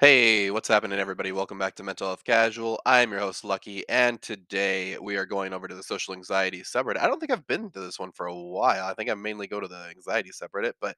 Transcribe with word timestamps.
Hey, 0.00 0.52
what's 0.52 0.68
happening, 0.68 1.00
everybody? 1.00 1.32
Welcome 1.32 1.58
back 1.58 1.74
to 1.74 1.82
Mental 1.82 2.06
Health 2.06 2.22
Casual. 2.22 2.80
I'm 2.86 3.10
your 3.10 3.18
host, 3.18 3.42
Lucky, 3.42 3.82
and 3.88 4.22
today 4.22 4.96
we 4.96 5.16
are 5.16 5.26
going 5.26 5.52
over 5.52 5.66
to 5.66 5.74
the 5.74 5.82
social 5.82 6.14
anxiety 6.14 6.60
subreddit. 6.60 7.00
I 7.00 7.08
don't 7.08 7.18
think 7.18 7.32
I've 7.32 7.48
been 7.48 7.68
to 7.72 7.80
this 7.80 7.98
one 7.98 8.12
for 8.12 8.26
a 8.26 8.32
while. 8.32 8.86
I 8.86 8.94
think 8.94 9.10
I 9.10 9.14
mainly 9.14 9.48
go 9.48 9.58
to 9.58 9.66
the 9.66 9.88
anxiety 9.90 10.30
subreddit. 10.30 10.74
But 10.80 10.96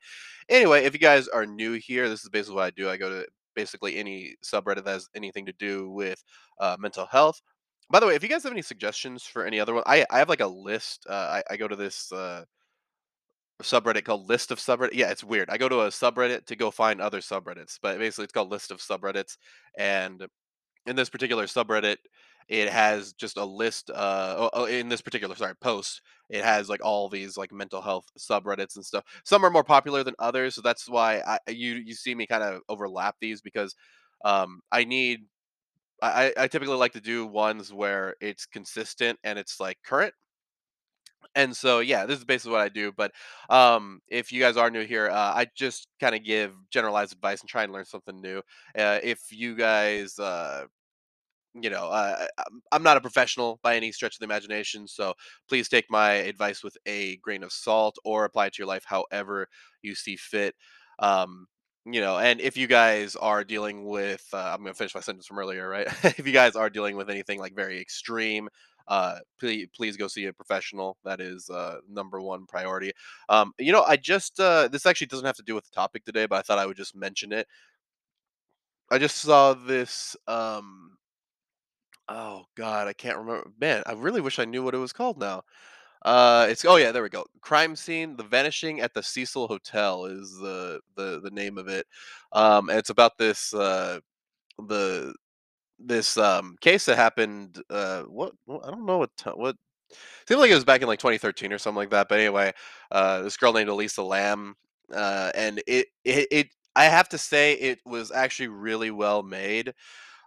anyway, 0.50 0.84
if 0.84 0.92
you 0.92 0.98
guys 0.98 1.28
are 1.28 1.46
new 1.46 1.72
here, 1.72 2.10
this 2.10 2.22
is 2.24 2.28
basically 2.28 2.56
what 2.56 2.64
I 2.64 2.70
do. 2.72 2.90
I 2.90 2.98
go 2.98 3.08
to 3.08 3.26
basically 3.56 3.96
any 3.96 4.34
subreddit 4.44 4.84
that 4.84 4.88
has 4.88 5.08
anything 5.16 5.46
to 5.46 5.54
do 5.58 5.88
with 5.88 6.22
uh, 6.60 6.76
mental 6.78 7.06
health. 7.06 7.40
By 7.88 8.00
the 8.00 8.06
way, 8.06 8.16
if 8.16 8.22
you 8.22 8.28
guys 8.28 8.42
have 8.42 8.52
any 8.52 8.60
suggestions 8.60 9.22
for 9.22 9.46
any 9.46 9.60
other 9.60 9.72
one, 9.72 9.82
I, 9.86 10.04
I 10.10 10.18
have 10.18 10.28
like 10.28 10.40
a 10.40 10.46
list. 10.46 11.06
Uh, 11.08 11.40
I, 11.48 11.54
I 11.54 11.56
go 11.56 11.68
to 11.68 11.76
this. 11.76 12.12
Uh, 12.12 12.44
subreddit 13.60 14.04
called 14.04 14.28
List 14.28 14.50
of 14.50 14.58
Subreddit. 14.58 14.94
Yeah, 14.94 15.10
it's 15.10 15.24
weird. 15.24 15.50
I 15.50 15.58
go 15.58 15.68
to 15.68 15.82
a 15.82 15.88
subreddit 15.88 16.46
to 16.46 16.56
go 16.56 16.70
find 16.70 17.00
other 17.00 17.20
subreddits, 17.20 17.78
but 17.80 17.98
basically 17.98 18.24
it's 18.24 18.32
called 18.32 18.50
List 18.50 18.70
of 18.70 18.78
Subreddits. 18.78 19.36
And 19.78 20.26
in 20.86 20.96
this 20.96 21.08
particular 21.08 21.46
subreddit, 21.46 21.96
it 22.48 22.68
has 22.68 23.12
just 23.12 23.36
a 23.36 23.44
list. 23.44 23.90
Uh, 23.90 24.34
oh, 24.36 24.50
oh, 24.52 24.64
in 24.64 24.88
this 24.88 25.00
particular 25.00 25.36
sorry 25.36 25.54
post, 25.56 26.02
it 26.28 26.44
has 26.44 26.68
like 26.68 26.84
all 26.84 27.08
these 27.08 27.36
like 27.36 27.52
mental 27.52 27.80
health 27.80 28.06
subreddits 28.18 28.74
and 28.74 28.84
stuff. 28.84 29.04
Some 29.24 29.44
are 29.44 29.50
more 29.50 29.64
popular 29.64 30.02
than 30.02 30.14
others, 30.18 30.56
so 30.56 30.60
that's 30.60 30.88
why 30.88 31.22
I 31.26 31.38
you 31.48 31.74
you 31.74 31.94
see 31.94 32.14
me 32.14 32.26
kind 32.26 32.42
of 32.42 32.62
overlap 32.68 33.14
these 33.20 33.40
because 33.40 33.74
um 34.24 34.60
I 34.72 34.84
need. 34.84 35.20
I, 36.02 36.32
I 36.34 36.48
typically 36.48 36.76
like 36.76 36.94
to 36.94 37.00
do 37.00 37.26
ones 37.26 37.74
where 37.74 38.14
it's 38.22 38.46
consistent 38.46 39.18
and 39.22 39.38
it's 39.38 39.60
like 39.60 39.76
current 39.84 40.14
and 41.34 41.56
so, 41.56 41.80
yeah, 41.80 42.06
this 42.06 42.18
is 42.18 42.24
basically 42.24 42.52
what 42.52 42.60
I 42.60 42.68
do. 42.68 42.92
But 42.92 43.12
um, 43.48 44.00
if 44.08 44.32
you 44.32 44.40
guys 44.40 44.56
are 44.56 44.70
new 44.70 44.84
here, 44.84 45.08
uh, 45.08 45.32
I 45.34 45.46
just 45.54 45.88
kind 46.00 46.14
of 46.14 46.24
give 46.24 46.52
generalized 46.70 47.12
advice 47.12 47.40
and 47.40 47.48
try 47.48 47.64
and 47.64 47.72
learn 47.72 47.84
something 47.84 48.20
new. 48.20 48.38
Uh, 48.76 48.98
if 49.02 49.20
you 49.30 49.54
guys, 49.54 50.18
uh, 50.18 50.64
you 51.54 51.70
know, 51.70 51.90
I'm 51.90 52.62
I'm 52.72 52.82
not 52.82 52.96
a 52.96 53.00
professional 53.00 53.58
by 53.62 53.76
any 53.76 53.90
stretch 53.92 54.14
of 54.14 54.20
the 54.20 54.24
imagination, 54.24 54.86
so 54.86 55.14
please 55.48 55.68
take 55.68 55.86
my 55.90 56.12
advice 56.12 56.62
with 56.62 56.76
a 56.86 57.16
grain 57.16 57.42
of 57.42 57.52
salt 57.52 57.96
or 58.04 58.24
apply 58.24 58.46
it 58.46 58.54
to 58.54 58.62
your 58.62 58.68
life 58.68 58.84
however 58.86 59.48
you 59.82 59.94
see 59.96 60.16
fit. 60.16 60.54
Um, 61.00 61.46
you 61.86 62.00
know, 62.00 62.18
and 62.18 62.40
if 62.40 62.56
you 62.56 62.66
guys 62.66 63.16
are 63.16 63.42
dealing 63.42 63.86
with, 63.86 64.24
uh, 64.32 64.52
I'm 64.52 64.58
going 64.62 64.72
to 64.72 64.78
finish 64.78 64.94
my 64.94 65.00
sentence 65.00 65.26
from 65.26 65.38
earlier, 65.38 65.68
right? 65.68 65.86
if 66.04 66.26
you 66.26 66.32
guys 66.32 66.54
are 66.54 66.70
dealing 66.70 66.96
with 66.96 67.10
anything 67.10 67.40
like 67.40 67.54
very 67.54 67.80
extreme, 67.80 68.48
uh, 68.88 69.18
please, 69.38 69.68
please 69.74 69.96
go 69.96 70.08
see 70.08 70.26
a 70.26 70.32
professional. 70.32 70.96
That 71.04 71.20
is 71.20 71.48
uh, 71.50 71.78
number 71.88 72.20
one 72.20 72.46
priority. 72.46 72.92
Um, 73.28 73.52
you 73.58 73.72
know, 73.72 73.84
I 73.84 73.96
just, 73.96 74.38
uh, 74.40 74.68
this 74.68 74.86
actually 74.86 75.08
doesn't 75.08 75.26
have 75.26 75.36
to 75.36 75.42
do 75.42 75.54
with 75.54 75.64
the 75.64 75.74
topic 75.74 76.04
today, 76.04 76.26
but 76.26 76.38
I 76.38 76.42
thought 76.42 76.58
I 76.58 76.66
would 76.66 76.76
just 76.76 76.96
mention 76.96 77.32
it. 77.32 77.46
I 78.90 78.98
just 78.98 79.18
saw 79.18 79.54
this. 79.54 80.16
Um, 80.26 80.96
Oh 82.10 82.44
god, 82.56 82.88
I 82.88 82.92
can't 82.92 83.18
remember. 83.18 83.52
Man, 83.60 83.84
I 83.86 83.92
really 83.92 84.20
wish 84.20 84.40
I 84.40 84.44
knew 84.44 84.64
what 84.64 84.74
it 84.74 84.78
was 84.78 84.92
called 84.92 85.18
now. 85.18 85.42
Uh, 86.04 86.46
it's 86.50 86.64
oh 86.64 86.76
yeah, 86.76 86.90
there 86.92 87.04
we 87.04 87.08
go. 87.08 87.24
Crime 87.40 87.76
scene: 87.76 88.16
The 88.16 88.24
Vanishing 88.24 88.80
at 88.80 88.94
the 88.94 89.02
Cecil 89.02 89.46
Hotel 89.46 90.06
is 90.06 90.36
the 90.38 90.80
the 90.96 91.20
the 91.22 91.30
name 91.30 91.56
of 91.56 91.68
it. 91.68 91.86
Um, 92.32 92.68
and 92.68 92.78
it's 92.78 92.90
about 92.90 93.16
this 93.18 93.54
uh 93.54 94.00
the 94.68 95.14
this 95.80 96.16
um 96.16 96.56
case 96.60 96.84
that 96.86 96.96
happened. 96.96 97.62
Uh, 97.70 98.02
what, 98.02 98.32
I 98.48 98.70
don't 98.70 98.86
know 98.86 98.98
what 98.98 99.10
ti- 99.16 99.30
what 99.30 99.56
seems 100.28 100.40
like 100.40 100.50
it 100.50 100.54
was 100.54 100.64
back 100.64 100.82
in 100.82 100.88
like 100.88 101.00
2013 101.00 101.52
or 101.52 101.58
something 101.58 101.76
like 101.78 101.90
that. 101.90 102.08
But 102.08 102.20
anyway, 102.20 102.52
uh, 102.90 103.22
this 103.22 103.36
girl 103.36 103.52
named 103.52 103.68
Elisa 103.68 104.02
Lam. 104.02 104.54
Uh, 104.94 105.30
and 105.34 105.62
it 105.66 105.86
it 106.04 106.28
it 106.30 106.48
I 106.76 106.84
have 106.84 107.08
to 107.10 107.18
say 107.18 107.54
it 107.54 107.80
was 107.86 108.10
actually 108.12 108.48
really 108.48 108.90
well 108.90 109.22
made 109.22 109.74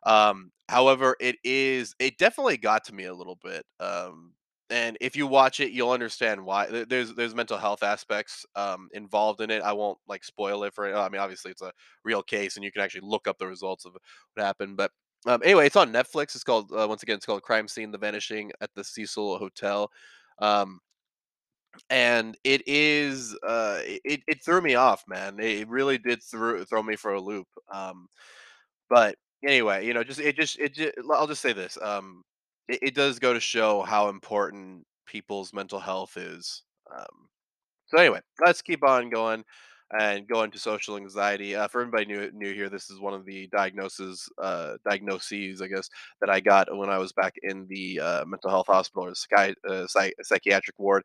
um, 0.06 0.52
however, 0.70 1.16
it 1.20 1.38
is 1.44 1.96
it 2.00 2.18
definitely 2.18 2.58
got 2.58 2.86
to 2.86 2.94
me 2.94 3.06
a 3.06 3.14
little 3.14 3.38
bit. 3.44 3.66
Um, 3.80 4.34
and 4.70 4.98
if 5.02 5.16
you 5.16 5.28
watch 5.28 5.60
it, 5.60 5.72
you'll 5.72 5.92
understand 5.92 6.44
why. 6.44 6.66
There- 6.68 6.86
There's 6.86 7.14
there's 7.16 7.36
mental 7.36 7.58
health 7.58 7.84
aspects 7.84 8.46
um, 8.56 8.90
involved 8.94 9.42
in 9.42 9.52
it. 9.52 9.62
I 9.62 9.74
won't 9.74 9.98
like 10.08 10.24
spoil 10.24 10.64
it 10.64 10.74
for. 10.74 10.94
I 10.96 11.10
mean, 11.10 11.22
obviously 11.22 11.52
it's 11.52 11.62
a 11.62 11.72
real 12.04 12.24
case, 12.24 12.56
and 12.56 12.64
you 12.66 12.72
can 12.72 12.82
actually 12.82 13.02
look 13.08 13.28
up 13.28 13.38
the 13.38 13.48
results 13.48 13.86
of 13.86 13.94
what 13.94 14.46
happened. 14.46 14.78
But 14.78 14.92
um, 15.26 15.42
anyway, 15.44 15.66
it's 15.68 15.76
on 15.76 15.94
Netflix. 15.94 16.36
It's 16.36 16.44
called 16.44 16.72
uh, 16.72 16.88
once 16.88 17.04
again, 17.04 17.16
it's 17.16 17.26
called 17.26 17.44
Crime 17.44 17.68
Scene: 17.68 17.92
The 17.92 17.98
Vanishing 17.98 18.52
at 18.62 18.70
the 18.76 18.84
Cecil 18.84 19.38
Hotel. 19.38 19.90
Um, 20.40 20.80
and 21.90 22.38
it 22.44 22.62
is 22.68 23.36
uh, 23.48 23.80
it 23.84 24.22
it 24.28 24.44
threw 24.44 24.62
me 24.62 24.76
off, 24.76 25.04
man. 25.08 25.40
It 25.40 25.68
really 25.70 25.98
did 25.98 26.22
throw 26.24 26.64
throw 26.66 26.84
me 26.84 26.96
for 26.96 27.14
a 27.14 27.22
loop. 27.22 27.48
Um, 27.72 28.08
but 28.90 29.16
anyway, 29.48 29.86
you 29.86 29.94
know, 29.94 30.04
just 30.04 30.20
it 30.20 30.36
just 30.36 30.60
it 30.60 30.74
just, 30.76 30.94
I'll 31.12 31.28
just 31.28 31.42
say 31.42 31.54
this. 31.54 31.78
Um, 31.82 32.24
it, 32.70 32.80
it 32.84 32.96
does 32.96 33.20
go 33.20 33.34
to 33.34 33.40
show 33.40 33.82
how 33.84 34.10
important 34.10 34.86
people's 35.08 35.54
mental 35.54 35.80
health 35.80 36.18
is. 36.18 36.64
Um, 36.96 37.28
so 37.88 37.98
anyway, 38.00 38.22
let's 38.46 38.62
keep 38.62 38.84
on 38.84 39.10
going 39.10 39.44
and 40.00 40.28
go 40.28 40.44
into 40.44 40.58
social 40.60 40.98
anxiety. 40.98 41.56
Uh, 41.56 41.68
for 41.68 41.82
everybody 41.82 42.06
new 42.06 42.32
new 42.34 42.54
here, 42.54 42.70
this 42.70 42.90
is 42.90 43.00
one 43.00 43.14
of 43.14 43.26
the 43.26 43.48
diagnoses 43.48 44.28
uh, 44.42 44.76
diagnoses, 44.90 45.62
I 45.62 45.68
guess, 45.68 45.90
that 46.22 46.30
I 46.30 46.40
got 46.40 46.76
when 46.76 46.90
I 46.90 46.98
was 46.98 47.12
back 47.14 47.36
in 47.44 47.68
the 47.70 48.00
uh, 48.00 48.26
mental 48.26 48.50
health 48.50 48.68
hospital 48.68 49.06
or 49.08 49.16
sky, 49.16 49.54
uh, 49.68 49.88
psych- 49.88 50.16
psychiatric 50.24 50.78
ward. 50.80 51.04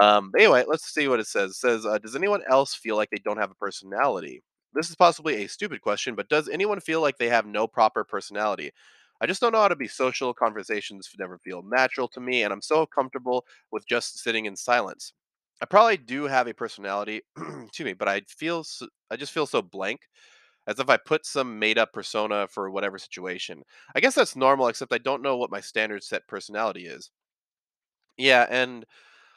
Um, 0.00 0.32
anyway, 0.36 0.64
let's 0.66 0.92
see 0.92 1.08
what 1.08 1.20
it 1.20 1.26
says. 1.26 1.52
It 1.52 1.54
says, 1.56 1.86
uh, 1.86 1.98
"Does 1.98 2.16
anyone 2.16 2.42
else 2.48 2.74
feel 2.74 2.96
like 2.96 3.10
they 3.10 3.22
don't 3.24 3.38
have 3.38 3.50
a 3.50 3.54
personality?" 3.54 4.42
This 4.74 4.90
is 4.90 4.96
possibly 4.96 5.44
a 5.44 5.48
stupid 5.48 5.80
question, 5.80 6.14
but 6.14 6.28
does 6.28 6.48
anyone 6.48 6.80
feel 6.80 7.00
like 7.00 7.16
they 7.18 7.28
have 7.30 7.46
no 7.46 7.66
proper 7.66 8.04
personality? 8.04 8.72
I 9.20 9.26
just 9.26 9.40
don't 9.40 9.52
know 9.52 9.60
how 9.62 9.68
to 9.68 9.76
be 9.76 9.88
social. 9.88 10.34
Conversations 10.34 11.10
never 11.18 11.38
feel 11.38 11.62
natural 11.62 12.08
to 12.08 12.20
me, 12.20 12.42
and 12.42 12.52
I'm 12.52 12.60
so 12.62 12.84
comfortable 12.86 13.46
with 13.72 13.86
just 13.86 14.18
sitting 14.18 14.44
in 14.46 14.56
silence. 14.56 15.12
I 15.60 15.66
probably 15.66 15.96
do 15.96 16.24
have 16.24 16.46
a 16.48 16.54
personality, 16.54 17.22
excuse 17.36 17.84
me, 17.86 17.92
but 17.94 18.08
I 18.08 18.20
feel—I 18.22 19.16
just 19.16 19.32
feel 19.32 19.46
so 19.46 19.62
blank, 19.62 20.02
as 20.66 20.78
if 20.80 20.90
I 20.90 20.96
put 20.98 21.26
some 21.26 21.58
made 21.58 21.78
up 21.78 21.92
persona 21.92 22.48
for 22.48 22.70
whatever 22.70 22.98
situation. 22.98 23.62
I 23.94 24.00
guess 24.00 24.14
that's 24.16 24.36
normal, 24.36 24.68
except 24.68 24.92
I 24.94 24.98
don't 24.98 25.22
know 25.22 25.36
what 25.38 25.50
my 25.50 25.60
standard 25.60 26.04
set 26.04 26.28
personality 26.28 26.86
is. 26.86 27.10
Yeah, 28.16 28.46
and 28.48 28.84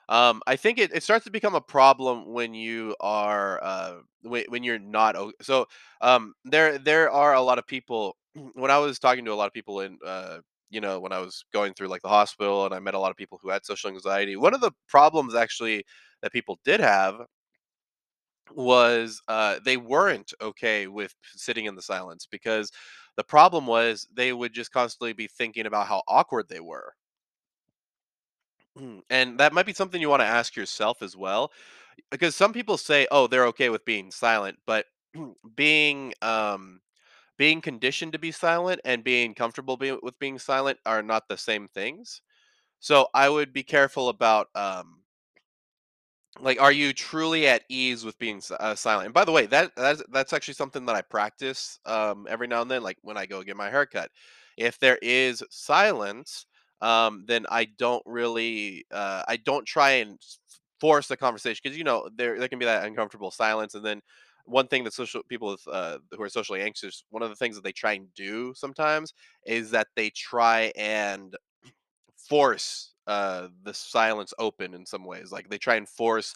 um, 0.10 0.42
I 0.48 0.56
think 0.58 0.80
it, 0.80 0.92
it 0.94 1.04
starts 1.04 1.26
to 1.26 1.32
become 1.32 1.56
a 1.56 1.62
problem 1.62 2.34
when 2.34 2.54
you 2.56 2.96
are 3.02 3.64
uh, 3.64 3.96
when, 4.24 4.46
when 4.50 4.64
you're 4.64 4.80
not 4.80 5.16
so 5.42 5.68
um, 6.02 6.36
there 6.46 6.78
there 6.80 7.12
are 7.12 7.36
a 7.36 7.42
lot 7.42 7.60
of 7.60 7.68
people 7.68 8.18
when 8.56 8.72
I 8.72 8.80
was 8.80 9.00
talking 9.00 9.26
to 9.26 9.34
a 9.34 9.36
lot 9.36 9.48
of 9.48 9.54
people 9.54 9.82
in 9.82 9.98
uh, 10.06 10.40
you 10.70 10.82
know 10.82 11.00
when 11.00 11.12
I 11.12 11.20
was 11.20 11.46
going 11.54 11.74
through 11.74 11.88
like 11.90 12.02
the 12.02 12.10
hospital 12.10 12.66
and 12.66 12.74
I 12.74 12.80
met 12.80 12.94
a 12.96 13.00
lot 13.00 13.12
of 13.12 13.18
people 13.18 13.40
who 13.42 13.50
had 13.50 13.66
social 13.66 13.90
anxiety. 13.90 14.36
One 14.36 14.54
of 14.54 14.62
the 14.62 14.72
problems 14.88 15.36
actually 15.36 15.86
that 16.22 16.32
people 16.34 16.60
did 16.66 16.80
have 16.80 17.22
was 18.52 19.22
uh, 19.28 19.60
they 19.64 19.78
weren't 19.78 20.34
okay 20.42 20.88
with 20.88 21.14
sitting 21.36 21.66
in 21.66 21.76
the 21.76 21.82
silence 21.82 22.26
because 22.26 22.72
the 23.16 23.24
problem 23.24 23.68
was 23.68 24.08
they 24.12 24.34
would 24.34 24.54
just 24.54 24.72
constantly 24.72 25.14
be 25.14 25.28
thinking 25.28 25.66
about 25.66 25.88
how 25.88 26.02
awkward 26.08 26.48
they 26.50 26.60
were. 26.60 26.94
And 29.10 29.40
that 29.40 29.54
might 29.54 29.66
be 29.66 29.74
something 29.74 30.00
you 30.00 30.10
want 30.10 30.22
to 30.22 30.26
ask 30.28 30.56
yourself 30.56 31.02
as 31.02 31.16
well 31.18 31.52
because 32.12 32.36
some 32.36 32.54
people 32.54 32.78
say, 32.78 33.08
"Oh, 33.12 33.28
they're 33.28 33.48
okay 33.48 33.70
with 33.70 33.86
being 33.86 34.12
silent," 34.12 34.60
but 34.68 34.88
being 35.56 36.14
um 36.22 36.82
being 37.40 37.62
conditioned 37.62 38.14
to 38.14 38.20
be 38.20 38.32
silent 38.34 38.82
and 38.86 39.04
being 39.06 39.36
comfortable 39.36 39.78
be- 39.78 39.94
with 40.04 40.20
being 40.20 40.40
silent 40.40 40.80
are 40.86 41.04
not 41.04 41.30
the 41.30 41.38
same 41.38 41.70
things. 41.70 42.22
So 42.80 43.10
I 43.14 43.30
would 43.30 43.54
be 43.54 43.64
careful 43.64 44.10
about 44.10 44.50
um 44.56 45.04
like 46.42 46.62
are 46.62 46.72
you 46.72 46.94
truly 46.94 47.48
at 47.48 47.64
ease 47.70 48.06
with 48.06 48.18
being 48.20 48.42
uh, 48.60 48.76
silent? 48.76 49.06
And 49.08 49.14
by 49.14 49.26
the 49.26 49.32
way, 49.32 49.46
that 49.48 49.72
that's 49.76 50.02
that's 50.12 50.34
actually 50.34 50.54
something 50.54 50.86
that 50.86 50.96
I 50.96 51.02
practice 51.02 51.80
um 51.86 52.28
every 52.30 52.48
now 52.48 52.62
and 52.62 52.72
then 52.72 52.84
like 52.84 52.98
when 53.02 53.18
I 53.18 53.26
go 53.26 53.44
get 53.44 53.58
my 53.58 53.70
haircut. 53.70 54.12
If 54.58 54.80
there 54.80 55.00
is 55.02 55.44
silence, 55.50 56.46
um 56.82 57.26
then 57.28 57.46
I 57.50 57.66
don't 57.66 58.04
really 58.06 58.86
uh 58.92 59.24
I 59.28 59.38
don't 59.38 59.66
try 59.66 59.92
and 59.92 60.18
force 60.80 61.08
the 61.08 61.18
conversation 61.18 61.60
because 61.64 61.78
you 61.78 61.84
know 61.84 62.08
there 62.16 62.40
there 62.40 62.48
can 62.48 62.60
be 62.60 62.66
that 62.66 62.86
uncomfortable 62.86 63.32
silence 63.32 63.76
and 63.76 63.84
then 63.86 64.02
one 64.50 64.68
thing 64.68 64.84
that 64.84 64.94
social 64.94 65.24
people 65.24 65.50
with 65.50 65.68
uh 65.72 66.00
who 66.12 66.22
are 66.24 66.30
socially 66.30 66.62
anxious 66.62 67.04
one 67.10 67.24
of 67.24 67.30
the 67.30 67.36
things 67.36 67.56
that 67.56 67.64
they 67.64 67.72
try 67.72 67.94
and 67.94 68.14
do 68.16 68.54
sometimes 68.56 69.14
is 69.46 69.72
that 69.72 69.88
they 69.96 70.10
try 70.10 70.72
and 70.76 71.36
force 72.18 72.94
uh 73.08 73.48
the 73.64 73.74
silence 73.74 74.34
open 74.40 74.74
in 74.74 74.86
some 74.86 75.06
ways 75.06 75.32
like 75.32 75.50
they 75.50 75.58
try 75.58 75.76
and 75.76 75.88
force 75.90 76.36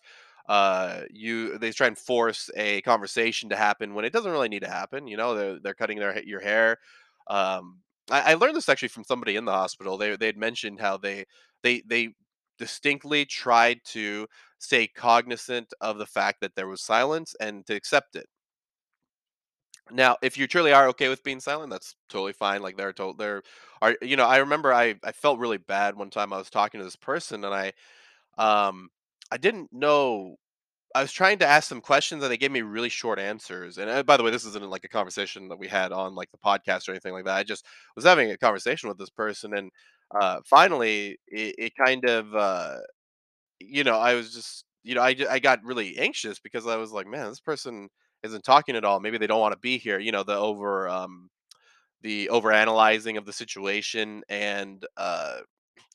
uh 0.49 1.01
you 1.09 1.57
they 1.57 1.71
try 1.71 1.87
and 1.87 1.97
force 1.97 2.49
a 2.55 2.81
conversation 2.81 3.49
to 3.49 3.55
happen 3.55 3.93
when 3.93 4.05
it 4.05 4.13
doesn't 4.13 4.31
really 4.31 4.49
need 4.49 4.61
to 4.63 4.69
happen 4.69 5.07
you 5.07 5.17
know 5.17 5.35
they're, 5.35 5.59
they're 5.59 5.73
cutting 5.73 5.99
their 5.99 6.21
your 6.23 6.41
hair 6.41 6.77
um 7.27 7.79
I, 8.11 8.31
I 8.31 8.33
learned 8.35 8.55
this 8.55 8.69
actually 8.69 8.89
from 8.89 9.03
somebody 9.05 9.35
in 9.35 9.45
the 9.45 9.51
hospital 9.51 9.97
they 9.97 10.15
they 10.15 10.25
had 10.27 10.37
mentioned 10.37 10.79
how 10.79 10.97
they 10.97 11.25
they 11.61 11.81
they 11.85 12.09
distinctly 12.57 13.25
tried 13.25 13.81
to 13.85 14.27
stay 14.59 14.87
cognizant 14.87 15.73
of 15.81 15.97
the 15.97 16.05
fact 16.05 16.41
that 16.41 16.55
there 16.55 16.67
was 16.67 16.81
silence 16.81 17.35
and 17.39 17.65
to 17.67 17.75
accept 17.75 18.15
it 18.15 18.27
Now, 19.91 20.17
if 20.21 20.37
you 20.37 20.47
truly 20.47 20.71
are 20.73 20.87
okay 20.89 21.09
with 21.09 21.23
being 21.23 21.39
silent, 21.41 21.71
that's 21.71 21.95
totally 22.09 22.33
fine. 22.33 22.61
Like 22.61 22.77
they're 22.77 22.93
told 22.93 23.17
there 23.17 23.43
are 23.81 23.95
you 24.01 24.15
know, 24.15 24.25
I 24.25 24.37
remember 24.37 24.73
I 24.73 24.95
I 25.03 25.11
felt 25.11 25.39
really 25.39 25.57
bad 25.57 25.95
one 25.95 26.09
time 26.09 26.31
I 26.33 26.37
was 26.37 26.49
talking 26.49 26.79
to 26.79 26.85
this 26.85 26.95
person 26.95 27.43
and 27.43 27.53
I 27.53 27.73
um 28.37 28.89
I 29.31 29.37
didn't 29.37 29.73
know 29.73 30.37
I 30.95 31.01
was 31.03 31.13
trying 31.13 31.39
to 31.39 31.47
ask 31.47 31.69
them 31.69 31.81
questions 31.81 32.23
and 32.23 32.31
they 32.31 32.37
gave 32.37 32.51
me 32.51 32.61
really 32.63 32.89
short 32.89 33.19
answers. 33.19 33.77
And 33.79 33.89
uh, 33.89 34.03
by 34.03 34.17
the 34.17 34.23
way, 34.23 34.31
this 34.31 34.45
isn't 34.45 34.69
like 34.71 34.85
a 34.85 34.89
conversation 34.89 35.49
that 35.49 35.59
we 35.59 35.67
had 35.69 35.91
on 35.93 36.15
like 36.15 36.31
the 36.31 36.37
podcast 36.39 36.89
or 36.89 36.93
anything 36.93 37.13
like 37.13 37.25
that. 37.25 37.37
I 37.37 37.43
just 37.43 37.65
was 37.95 38.05
having 38.05 38.31
a 38.31 38.37
conversation 38.37 38.89
with 38.89 38.97
this 38.99 39.09
person 39.11 39.55
and 39.55 39.71
uh 40.19 40.39
finally 40.45 41.17
it, 41.27 41.55
it 41.57 41.73
kind 41.75 42.05
of 42.09 42.33
uh 42.35 42.77
you 43.59 43.83
know, 43.83 43.97
I 43.97 44.15
was 44.15 44.33
just, 44.33 44.65
you 44.83 44.95
know, 44.95 45.01
I, 45.01 45.15
I 45.29 45.39
got 45.39 45.63
really 45.63 45.97
anxious 45.97 46.39
because 46.39 46.67
I 46.67 46.75
was 46.77 46.91
like, 46.91 47.07
man, 47.07 47.29
this 47.29 47.39
person 47.39 47.89
isn't 48.23 48.43
talking 48.43 48.75
at 48.75 48.83
all. 48.85 48.99
Maybe 48.99 49.17
they 49.17 49.27
don't 49.27 49.39
want 49.39 49.53
to 49.53 49.59
be 49.59 49.77
here. 49.77 49.99
You 49.99 50.11
know, 50.11 50.23
the 50.23 50.35
over, 50.37 50.89
um, 50.89 51.29
the 52.01 52.29
over 52.29 52.51
analyzing 52.51 53.17
of 53.17 53.25
the 53.25 53.33
situation, 53.33 54.23
and 54.29 54.85
uh, 54.97 55.37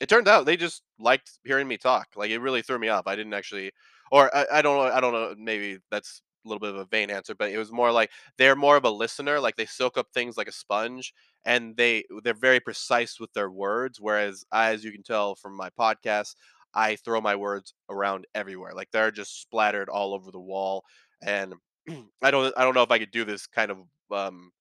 it 0.01 0.09
turned 0.09 0.29
out 0.29 0.47
they 0.47 0.57
just 0.57 0.83
liked 0.99 1.33
hearing 1.45 1.69
me 1.69 1.77
talk. 1.79 2.09
Like 2.17 2.31
it 2.31 2.41
really 2.41 2.63
threw 2.63 2.79
me 2.79 2.89
off. 2.89 3.07
I 3.07 3.17
didn't 3.17 3.35
actually, 3.35 3.73
or 4.13 4.35
I, 4.37 4.47
I 4.55 4.63
don't 4.63 4.77
know, 4.79 4.93
I 4.93 5.01
don't 5.01 5.13
know. 5.13 5.35
Maybe 5.39 5.79
that's 5.91 6.23
a 6.47 6.49
little 6.49 6.61
bit 6.61 6.71
of 6.71 6.77
a 6.77 6.87
vain 6.87 7.11
answer, 7.11 7.35
but 7.35 7.51
it 7.53 7.59
was 7.59 7.73
more 7.73 7.93
like 7.93 8.11
they're 8.39 8.57
more 8.57 8.77
of 8.77 8.85
a 8.85 8.91
listener. 8.91 9.41
Like 9.41 9.57
they 9.57 9.67
soak 9.67 9.99
up 9.99 10.09
things 10.15 10.37
like 10.37 10.49
a 10.49 10.53
sponge, 10.53 11.15
and 11.49 11.77
they 11.77 12.05
they're 12.25 12.35
very 12.35 12.61
precise 12.61 13.21
with 13.21 13.33
their 13.35 13.51
words. 13.51 14.01
Whereas, 14.01 14.45
as 14.53 14.85
you 14.85 14.93
can 14.93 15.03
tell 15.03 15.35
from 15.37 15.57
my 15.57 15.71
podcast, 15.81 16.37
I 16.75 16.97
throw 16.97 17.21
my 17.21 17.37
words 17.37 17.75
around 17.91 18.27
everywhere. 18.37 18.73
Like 18.75 18.91
they're 18.93 19.11
just 19.13 19.41
splattered 19.43 19.91
all 19.91 20.15
over 20.15 20.31
the 20.33 20.41
wall, 20.41 20.85
and 21.23 21.55
I 22.23 22.31
don't 22.31 22.55
I 22.57 22.65
don't 22.65 22.75
know 22.75 22.85
if 22.85 22.93
I 22.93 23.01
could 23.01 23.13
do 23.13 23.25
this 23.25 23.47
kind 23.49 23.73
of 23.73 23.79
um 24.13 24.53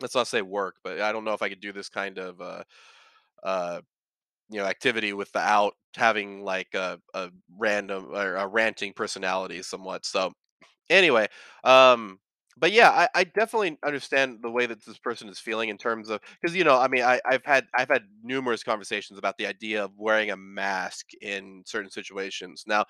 let's 0.00 0.14
not 0.14 0.28
say 0.28 0.42
work, 0.42 0.76
but 0.84 1.00
I 1.00 1.12
don't 1.12 1.24
know 1.24 1.32
if 1.34 1.42
I 1.42 1.48
could 1.48 1.60
do 1.60 1.72
this 1.72 1.88
kind 1.88 2.18
of 2.18 2.40
uh 2.40 2.64
uh 3.42 3.80
you 4.50 4.58
know 4.58 4.66
activity 4.66 5.12
without 5.12 5.74
having 5.96 6.42
like 6.42 6.74
a, 6.74 7.00
a 7.14 7.30
random 7.58 8.08
or 8.14 8.36
a 8.36 8.46
ranting 8.46 8.92
personality 8.92 9.62
somewhat. 9.62 10.06
So 10.06 10.32
Anyway, 10.90 11.28
um, 11.64 12.18
but 12.58 12.72
yeah, 12.72 12.90
I, 12.90 13.08
I 13.14 13.24
definitely 13.24 13.78
understand 13.84 14.38
the 14.42 14.50
way 14.50 14.66
that 14.66 14.84
this 14.84 14.98
person 14.98 15.28
is 15.28 15.38
feeling 15.38 15.68
in 15.68 15.78
terms 15.78 16.08
of 16.10 16.20
because 16.40 16.56
you 16.56 16.64
know, 16.64 16.78
I 16.78 16.88
mean, 16.88 17.02
I, 17.04 17.20
I've 17.26 17.44
had 17.44 17.66
I've 17.74 17.88
had 17.88 18.04
numerous 18.22 18.62
conversations 18.62 19.18
about 19.18 19.36
the 19.38 19.46
idea 19.46 19.84
of 19.84 19.92
wearing 19.96 20.30
a 20.30 20.36
mask 20.36 21.06
in 21.20 21.62
certain 21.66 21.90
situations. 21.90 22.64
Now, 22.66 22.84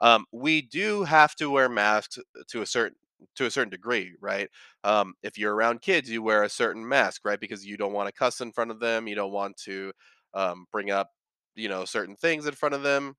um, 0.00 0.24
we 0.32 0.62
do 0.62 1.04
have 1.04 1.34
to 1.36 1.50
wear 1.50 1.68
masks 1.68 2.18
to 2.48 2.62
a 2.62 2.66
certain 2.66 2.96
to 3.36 3.44
a 3.46 3.50
certain 3.50 3.70
degree, 3.70 4.14
right? 4.20 4.48
Um, 4.84 5.14
if 5.22 5.36
you're 5.36 5.54
around 5.54 5.82
kids, 5.82 6.08
you 6.10 6.22
wear 6.22 6.42
a 6.42 6.48
certain 6.48 6.86
mask, 6.88 7.22
right? 7.24 7.38
Because 7.38 7.66
you 7.66 7.76
don't 7.76 7.92
want 7.92 8.08
to 8.08 8.12
cuss 8.14 8.40
in 8.40 8.52
front 8.52 8.70
of 8.70 8.80
them, 8.80 9.06
you 9.08 9.14
don't 9.14 9.32
want 9.32 9.56
to 9.64 9.92
um, 10.32 10.64
bring 10.72 10.90
up, 10.90 11.10
you 11.54 11.68
know, 11.68 11.84
certain 11.84 12.16
things 12.16 12.46
in 12.46 12.54
front 12.54 12.74
of 12.74 12.82
them 12.82 13.14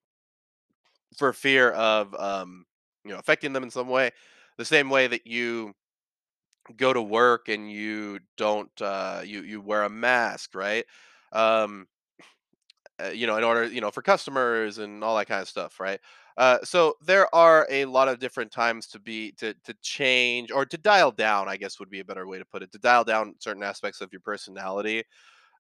for 1.18 1.34
fear 1.34 1.72
of 1.72 2.14
um, 2.16 2.66
you 3.04 3.12
know 3.12 3.20
affecting 3.20 3.54
them 3.54 3.64
in 3.64 3.70
some 3.72 3.88
way. 3.90 4.12
The 4.58 4.66
same 4.66 4.90
way 4.90 5.08
that 5.08 5.26
you 5.26 5.74
go 6.78 6.94
to 6.94 7.02
work 7.02 7.50
and 7.50 7.72
you 7.72 8.20
don't 8.38 8.72
uh, 8.82 9.22
you 9.26 9.42
you 9.44 9.62
wear 9.62 9.84
a 9.84 9.90
mask, 9.90 10.56
right? 10.56 10.86
Um, 11.32 11.88
uh, 13.04 13.10
you 13.10 13.26
know, 13.28 13.38
in 13.38 13.44
order 13.44 13.66
you 13.66 13.82
know 13.82 13.92
for 13.92 14.02
customers 14.02 14.78
and 14.78 15.04
all 15.04 15.18
that 15.18 15.28
kind 15.28 15.42
of 15.42 15.48
stuff, 15.48 15.80
right? 15.80 16.00
Uh, 16.38 16.58
so 16.64 16.96
there 17.06 17.34
are 17.36 17.68
a 17.70 17.86
lot 17.86 18.08
of 18.08 18.20
different 18.20 18.52
times 18.52 18.88
to 18.88 19.00
be 19.00 19.32
to 19.34 19.54
to 19.64 19.74
change 19.82 20.52
or 20.52 20.66
to 20.66 20.78
dial 20.78 21.12
down. 21.12 21.50
I 21.50 21.58
guess 21.58 21.80
would 21.80 21.90
be 21.90 22.00
a 22.00 22.06
better 22.06 22.28
way 22.28 22.38
to 22.40 22.46
put 22.46 22.64
it. 22.64 22.72
To 22.74 22.80
dial 22.80 23.04
down 23.04 23.36
certain 23.40 23.64
aspects 23.64 24.02
of 24.02 24.12
your 24.12 24.22
personality 24.22 25.04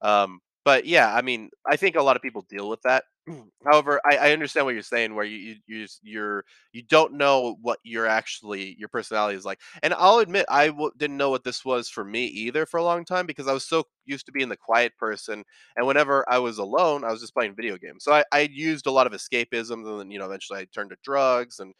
um, 0.01 0.39
but 0.63 0.85
yeah, 0.85 1.13
I 1.13 1.21
mean, 1.21 1.49
I 1.67 1.75
think 1.75 1.95
a 1.95 2.03
lot 2.03 2.15
of 2.15 2.21
people 2.21 2.45
deal 2.49 2.69
with 2.69 2.81
that. 2.83 3.03
However, 3.65 4.01
I, 4.05 4.17
I 4.17 4.31
understand 4.31 4.65
what 4.65 4.73
you're 4.73 4.83
saying, 4.83 5.15
where 5.15 5.25
you 5.25 5.37
you 5.37 5.55
you 5.67 5.81
just, 5.83 5.99
you're 6.03 6.43
you 6.73 6.83
don't 6.83 7.13
know 7.13 7.57
what 7.61 7.79
you're 7.83 8.07
actually 8.07 8.75
your 8.79 8.89
personality 8.89 9.37
is 9.37 9.45
like. 9.45 9.59
And 9.83 9.93
I'll 9.93 10.19
admit, 10.19 10.45
I 10.49 10.67
w- 10.67 10.91
didn't 10.97 11.17
know 11.17 11.29
what 11.29 11.43
this 11.43 11.63
was 11.65 11.89
for 11.89 12.03
me 12.03 12.25
either 12.25 12.65
for 12.65 12.77
a 12.77 12.83
long 12.83 13.05
time 13.05 13.25
because 13.25 13.47
I 13.47 13.53
was 13.53 13.67
so 13.67 13.85
used 14.05 14.25
to 14.27 14.31
being 14.31 14.49
the 14.49 14.57
quiet 14.57 14.93
person, 14.97 15.43
and 15.75 15.87
whenever 15.87 16.25
I 16.29 16.39
was 16.39 16.57
alone, 16.57 17.03
I 17.03 17.11
was 17.11 17.21
just 17.21 17.33
playing 17.33 17.55
video 17.55 17.77
games. 17.77 18.03
So 18.03 18.13
I, 18.13 18.23
I 18.31 18.41
used 18.51 18.87
a 18.87 18.91
lot 18.91 19.07
of 19.07 19.13
escapism, 19.13 19.85
and 19.87 19.99
then 19.99 20.11
you 20.11 20.19
know, 20.19 20.25
eventually 20.25 20.59
I 20.59 20.65
turned 20.73 20.91
to 20.91 20.97
drugs 21.03 21.59
and 21.59 21.73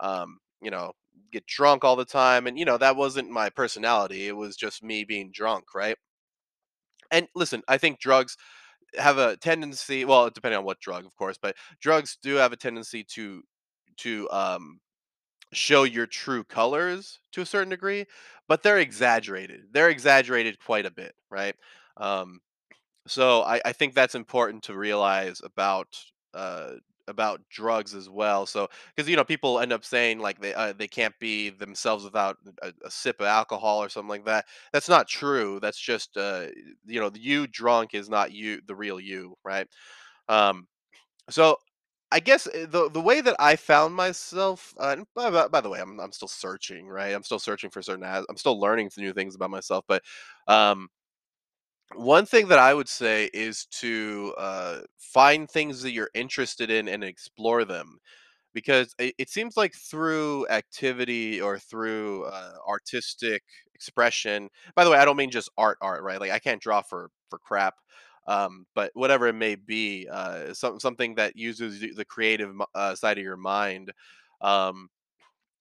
um, 0.00 0.38
you 0.62 0.70
know, 0.70 0.92
get 1.32 1.46
drunk 1.46 1.84
all 1.84 1.96
the 1.96 2.04
time, 2.04 2.46
and 2.46 2.58
you 2.58 2.64
know, 2.64 2.78
that 2.78 2.96
wasn't 2.96 3.30
my 3.30 3.50
personality. 3.50 4.26
It 4.28 4.36
was 4.36 4.56
just 4.56 4.82
me 4.82 5.04
being 5.04 5.30
drunk, 5.32 5.64
right? 5.74 5.96
And 7.12 7.28
listen, 7.36 7.62
I 7.68 7.78
think 7.78 8.00
drugs 8.00 8.36
have 8.98 9.18
a 9.18 9.36
tendency 9.38 10.04
well, 10.04 10.30
depending 10.30 10.58
on 10.58 10.64
what 10.64 10.80
drug, 10.80 11.06
of 11.06 11.16
course, 11.16 11.38
but 11.40 11.56
drugs 11.80 12.18
do 12.22 12.36
have 12.36 12.52
a 12.52 12.56
tendency 12.56 13.04
to 13.14 13.42
to 13.98 14.30
um 14.30 14.80
show 15.52 15.84
your 15.84 16.06
true 16.06 16.44
colors 16.44 17.20
to 17.32 17.42
a 17.42 17.46
certain 17.46 17.70
degree, 17.70 18.06
but 18.48 18.62
they're 18.62 18.78
exaggerated. 18.78 19.62
They're 19.72 19.90
exaggerated 19.90 20.58
quite 20.60 20.86
a 20.86 20.90
bit, 20.90 21.14
right? 21.30 21.56
Um 21.98 22.40
so 23.06 23.42
I, 23.42 23.60
I 23.64 23.72
think 23.72 23.94
that's 23.94 24.14
important 24.14 24.64
to 24.64 24.76
realize 24.76 25.40
about 25.44 25.88
uh 26.34 26.74
about 27.08 27.40
drugs 27.50 27.94
as 27.94 28.08
well. 28.08 28.46
So 28.46 28.68
because 28.94 29.08
you 29.08 29.16
know 29.16 29.24
people 29.24 29.60
end 29.60 29.72
up 29.72 29.84
saying 29.84 30.20
like 30.20 30.40
they 30.40 30.54
uh, 30.54 30.72
they 30.76 30.88
can't 30.88 31.14
be 31.20 31.50
themselves 31.50 32.04
without 32.04 32.36
a, 32.62 32.72
a 32.84 32.90
sip 32.90 33.20
of 33.20 33.26
alcohol 33.26 33.82
or 33.82 33.88
something 33.88 34.08
like 34.08 34.24
that. 34.26 34.46
That's 34.72 34.88
not 34.88 35.08
true. 35.08 35.58
That's 35.60 35.78
just 35.78 36.16
uh 36.16 36.46
you 36.86 37.00
know 37.00 37.10
you 37.14 37.46
drunk 37.46 37.94
is 37.94 38.08
not 38.08 38.32
you 38.32 38.60
the 38.66 38.74
real 38.74 39.00
you, 39.00 39.36
right? 39.44 39.66
Um 40.28 40.66
so 41.30 41.56
I 42.12 42.20
guess 42.20 42.46
uh, 42.46 42.66
the 42.68 42.90
the 42.90 43.00
way 43.00 43.20
that 43.22 43.36
I 43.38 43.56
found 43.56 43.94
myself, 43.94 44.74
uh, 44.78 44.96
by, 45.14 45.30
by, 45.30 45.48
by 45.48 45.60
the 45.62 45.70
way, 45.70 45.80
I'm 45.80 45.98
I'm 46.00 46.12
still 46.12 46.28
searching, 46.28 46.86
right? 46.88 47.14
I'm 47.14 47.22
still 47.24 47.38
searching 47.38 47.70
for 47.70 47.82
certain. 47.82 48.04
I'm 48.04 48.36
still 48.36 48.60
learning 48.60 48.90
some 48.90 49.04
new 49.04 49.12
things 49.14 49.34
about 49.34 49.50
myself, 49.50 49.84
but 49.88 50.02
um, 50.48 50.88
one 51.96 52.26
thing 52.26 52.48
that 52.48 52.58
I 52.58 52.74
would 52.74 52.88
say 52.88 53.30
is 53.32 53.66
to 53.80 54.34
uh, 54.38 54.78
find 54.98 55.50
things 55.50 55.82
that 55.82 55.92
you're 55.92 56.10
interested 56.14 56.70
in 56.70 56.88
and 56.88 57.04
explore 57.04 57.64
them 57.64 57.98
because 58.54 58.94
it, 58.98 59.30
seems 59.30 59.56
like 59.56 59.74
through 59.74 60.46
activity 60.48 61.40
or 61.40 61.58
through 61.58 62.24
uh, 62.24 62.54
artistic 62.68 63.42
expression 63.74 64.48
by 64.76 64.84
the 64.84 64.90
way 64.90 64.98
i 64.98 65.04
don't 65.04 65.16
mean 65.16 65.30
just 65.30 65.50
art 65.58 65.78
art 65.80 66.02
right 66.02 66.20
like 66.20 66.30
i 66.30 66.38
can't 66.38 66.62
draw 66.62 66.80
for 66.82 67.10
for 67.30 67.38
crap 67.38 67.74
um, 68.28 68.66
but 68.76 68.92
whatever 68.94 69.26
it 69.26 69.32
may 69.32 69.56
be 69.56 70.06
uh, 70.08 70.54
some, 70.54 70.78
something 70.78 71.16
that 71.16 71.36
uses 71.36 71.80
the 71.80 71.92
the 71.92 72.04
creative 72.04 72.54
uh, 72.74 72.94
side 72.94 73.18
of 73.18 73.24
your 73.24 73.36
mind 73.36 73.92
um, 74.40 74.88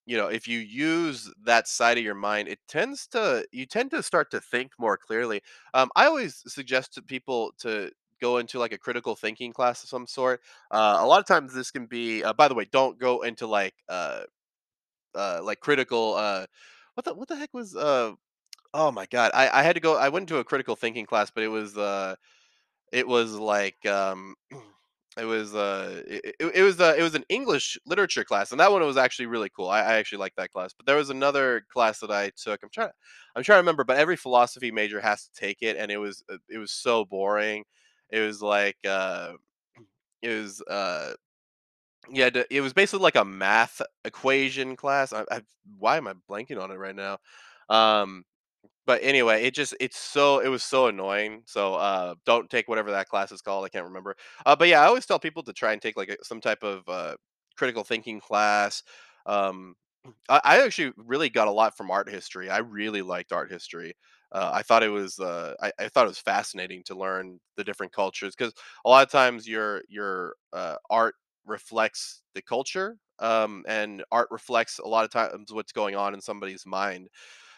you 0.06 0.18
know, 0.18 0.28
if 0.28 0.48
you 0.48 0.60
use 0.60 1.32
that 1.46 1.68
side 1.68 1.98
of 1.98 2.04
your 2.04 2.16
mind, 2.16 2.48
it 2.48 2.60
tends 2.68 3.08
to 3.08 3.46
you 3.52 3.66
tend 3.66 3.92
to 3.92 4.04
start 4.04 4.32
to 4.32 4.40
think 4.42 4.72
more 4.80 4.98
clearly. 4.98 5.42
Um, 5.74 5.90
I 5.96 6.06
always 6.06 6.44
suggest 6.48 6.94
to 6.96 7.02
people 7.02 7.54
to 7.60 7.92
go 8.22 8.38
into 8.38 8.60
like 8.60 8.74
a 8.74 8.78
critical 8.78 9.16
thinking 9.16 9.54
class 9.54 9.84
of 9.84 9.90
some 9.90 10.08
sort. 10.08 10.42
Uh, 10.72 10.98
a 11.00 11.06
lot 11.08 11.20
of 11.20 11.26
times 11.28 11.54
this 11.54 11.72
can 11.72 11.86
be. 11.86 12.24
Uh, 12.24 12.34
by 12.34 12.48
the 12.48 12.56
way, 12.56 12.66
don't 12.72 13.00
go 13.00 13.22
into 13.24 13.48
like 13.48 13.76
uh, 13.90 14.22
uh, 15.16 15.42
like 15.44 15.60
critical. 15.60 16.16
Uh, 16.16 16.46
what 16.96 17.06
the 17.06 17.14
what 17.14 17.28
the 17.28 17.36
heck 17.36 17.54
was? 17.54 17.76
Uh, 17.76 18.14
oh 18.74 18.92
my 18.92 19.06
god, 19.08 19.32
I 19.34 19.50
I 19.62 19.64
had 19.64 19.76
to 19.76 19.82
go. 19.82 19.98
I 19.98 20.10
went 20.10 20.24
into 20.30 20.40
a 20.40 20.46
critical 20.46 20.76
thinking 20.76 21.06
class, 21.06 21.32
but 21.32 21.44
it 21.44 21.50
was 21.50 21.78
uh 21.78 22.16
it 22.92 23.08
was 23.08 23.34
like, 23.34 23.86
um, 23.86 24.36
it 25.18 25.26
was, 25.26 25.54
uh, 25.54 26.04
it 26.08 26.36
it 26.40 26.64
was, 26.64 26.80
uh, 26.80 26.96
it 26.98 27.04
was 27.04 27.16
an 27.16 27.26
English 27.30 27.78
literature 27.86 28.24
class, 28.24 28.52
and 28.52 28.60
that 28.62 28.72
one 28.72 28.82
was 28.86 28.98
actually 28.98 29.26
really 29.28 29.50
cool. 29.50 29.70
I 29.70 29.80
I 29.82 29.94
actually 29.96 30.20
like 30.20 30.36
that 30.38 30.52
class, 30.52 30.74
but 30.74 30.86
there 30.86 30.96
was 30.96 31.10
another 31.10 31.66
class 31.72 32.00
that 32.00 32.12
I 32.12 32.32
took. 32.42 32.62
I'm 32.64 32.70
trying 32.70 32.92
I'm 33.36 33.44
trying 33.44 33.58
to 33.58 33.62
remember, 33.62 33.84
but 33.84 33.98
every 33.98 34.16
philosophy 34.18 34.72
major 34.72 35.02
has 35.02 35.26
to 35.26 35.32
take 35.34 35.58
it, 35.62 35.78
and 35.78 35.92
it 35.92 35.98
was, 35.98 36.24
uh, 36.32 36.38
it 36.50 36.58
was 36.60 36.72
so 36.72 37.06
boring. 37.06 37.66
It 38.10 38.20
was 38.22 38.42
like, 38.42 38.78
uh, 38.88 39.34
it 40.22 40.30
was, 40.30 40.62
uh, 40.64 41.14
yeah, 42.10 42.30
it 42.50 42.62
was 42.62 42.74
basically 42.74 43.04
like 43.04 43.16
a 43.16 43.26
math 43.26 43.82
equation 44.06 44.76
class. 44.76 45.14
I 45.14 45.24
I 45.32 45.42
why 45.78 45.98
am 45.98 46.08
I 46.08 46.14
blanking 46.30 46.60
on 46.62 46.72
it 46.72 46.76
right 46.78 46.96
now? 46.96 47.18
Um 47.70 48.24
but 48.86 49.00
anyway, 49.04 49.44
it 49.44 49.54
just 49.54 49.76
it's 49.80 49.98
so 49.98 50.40
it 50.40 50.48
was 50.50 50.64
so 50.64 50.88
annoying. 50.88 51.44
So 51.46 51.76
uh 51.76 52.16
don't 52.26 52.50
take 52.50 52.68
whatever 52.68 52.92
that 52.92 53.08
class 53.10 53.32
is 53.32 53.42
called. 53.42 53.66
I 53.66 53.70
can't 53.70 53.86
remember. 53.86 54.16
Uh 54.46 54.56
but 54.56 54.68
yeah, 54.68 54.82
I 54.82 54.86
always 54.88 55.06
tell 55.06 55.20
people 55.20 55.44
to 55.44 55.54
try 55.54 55.74
and 55.74 55.82
take 55.82 55.98
like 55.98 56.10
a, 56.10 56.18
some 56.24 56.42
type 56.42 56.64
of 56.64 56.88
uh 56.88 57.16
critical 57.58 57.84
thinking 57.84 58.20
class. 58.20 58.84
Um 59.26 59.76
I, 60.30 60.42
I 60.44 60.62
actually 60.64 60.94
really 60.98 61.30
got 61.30 61.48
a 61.48 61.52
lot 61.52 61.78
from 61.78 61.92
art 61.92 62.10
history. 62.10 62.50
I 62.50 62.60
really 62.60 63.02
liked 63.02 63.32
art 63.32 63.52
history. 63.52 63.94
Uh, 64.32 64.50
I 64.54 64.62
thought 64.62 64.82
it 64.84 64.90
was 64.90 65.20
uh, 65.20 65.56
I, 65.62 65.72
I 65.78 65.90
thought 65.90 66.06
it 66.06 66.08
was 66.10 66.20
fascinating 66.20 66.84
to 66.86 66.96
learn 66.96 67.40
the 67.58 67.64
different 67.66 67.92
cultures 67.92 68.34
because 68.36 68.54
a 68.86 68.90
lot 68.90 69.06
of 69.06 69.12
times 69.12 69.48
your 69.48 69.82
your 69.90 70.36
uh, 70.54 70.76
art 70.90 71.16
reflects 71.46 72.22
the 72.34 72.42
culture 72.42 72.98
um, 73.20 73.64
and 73.68 74.04
art 74.12 74.30
reflects 74.32 74.80
a 74.80 74.88
lot 74.88 75.04
of 75.04 75.12
times 75.12 75.52
what's 75.52 75.74
going 75.74 75.96
on 75.98 76.14
in 76.14 76.22
somebody's 76.22 76.66
mind 76.66 77.10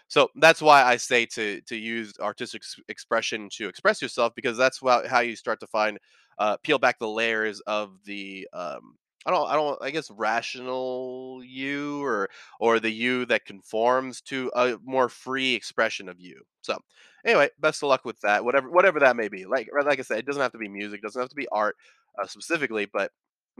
So 0.08 0.30
that's 0.36 0.62
why 0.62 0.84
I 0.84 0.98
say 0.98 1.26
to 1.28 1.62
to 1.62 1.76
use 1.76 2.14
artistic 2.20 2.64
expression 2.90 3.50
to 3.54 3.68
express 3.68 4.02
yourself 4.02 4.34
because 4.36 4.58
that's 4.58 4.80
how 5.10 5.22
you 5.22 5.36
start 5.36 5.60
to 5.62 5.68
find 5.68 5.98
uh, 6.40 6.58
peel 6.58 6.80
back 6.80 7.00
the 7.00 7.08
layers 7.10 7.60
of 7.62 7.98
the 8.06 8.48
um, 8.54 8.96
I 9.26 9.32
don't 9.32 9.50
I 9.50 9.56
don't 9.56 9.82
I 9.82 9.92
guess 9.92 10.12
rational 10.12 11.42
you 11.46 12.04
or 12.04 12.30
or 12.60 12.80
the 12.80 12.92
you 12.92 13.26
that 13.28 13.46
conforms 13.46 14.22
to 14.24 14.52
a 14.56 14.78
more 14.84 15.10
free 15.10 15.54
expression 15.56 16.10
of 16.10 16.20
you. 16.20 16.42
So 16.62 16.78
anyway, 17.26 17.50
best 17.60 17.84
of 17.84 17.90
luck 17.90 18.06
with 18.06 18.20
that. 18.22 18.44
Whatever 18.44 18.70
whatever 18.70 19.00
that 19.00 19.16
may 19.16 19.30
be. 19.30 19.46
Like 19.46 19.70
like 19.86 20.00
I 20.00 20.04
said, 20.04 20.20
it 20.20 20.26
doesn't 20.26 20.42
have 20.42 20.52
to 20.54 20.58
be 20.58 20.68
music, 20.70 21.02
doesn't 21.02 21.22
have 21.22 21.30
to 21.30 21.36
be 21.36 21.48
art 21.52 21.76
uh, 22.22 22.28
specifically, 22.28 22.86
but 22.86 23.12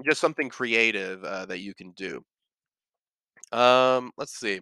just 0.06 0.22
something 0.22 0.50
creative 0.50 1.24
uh, 1.24 1.46
that 1.46 1.60
you 1.60 1.74
can 1.74 1.92
do. 1.92 2.24
Um, 3.52 4.12
let's 4.18 4.38
see. 4.40 4.62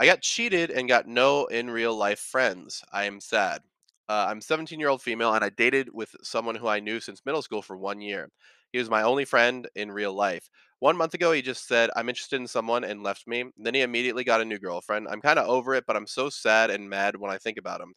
I 0.00 0.06
got 0.06 0.22
cheated 0.22 0.70
and 0.72 0.88
got 0.88 1.06
no 1.06 1.46
in 1.46 1.70
real 1.70 1.94
life 1.96 2.18
friends. 2.18 2.82
I 2.92 3.04
am 3.04 3.20
sad. 3.20 3.62
Uh, 4.08 4.26
I'm 4.28 4.40
17 4.40 4.80
year 4.80 4.88
old 4.88 5.00
female 5.02 5.32
and 5.34 5.44
I 5.44 5.50
dated 5.50 5.90
with 5.92 6.16
someone 6.22 6.56
who 6.56 6.66
I 6.66 6.80
knew 6.80 6.98
since 6.98 7.24
middle 7.24 7.42
school 7.42 7.62
for 7.62 7.76
one 7.76 8.00
year. 8.00 8.30
He 8.72 8.78
was 8.78 8.90
my 8.90 9.02
only 9.02 9.24
friend 9.24 9.68
in 9.76 9.92
real 9.92 10.12
life. 10.14 10.48
One 10.80 10.96
month 10.96 11.14
ago, 11.14 11.30
he 11.32 11.42
just 11.42 11.68
said, 11.68 11.90
I'm 11.94 12.08
interested 12.08 12.40
in 12.40 12.48
someone 12.48 12.82
and 12.82 13.02
left 13.02 13.26
me. 13.28 13.44
Then 13.58 13.74
he 13.74 13.82
immediately 13.82 14.24
got 14.24 14.40
a 14.40 14.44
new 14.44 14.58
girlfriend. 14.58 15.06
I'm 15.08 15.20
kind 15.20 15.38
of 15.38 15.48
over 15.48 15.74
it, 15.74 15.84
but 15.86 15.96
I'm 15.96 16.06
so 16.06 16.30
sad 16.30 16.70
and 16.70 16.88
mad 16.90 17.16
when 17.16 17.30
I 17.30 17.38
think 17.38 17.58
about 17.58 17.80
him. 17.80 17.94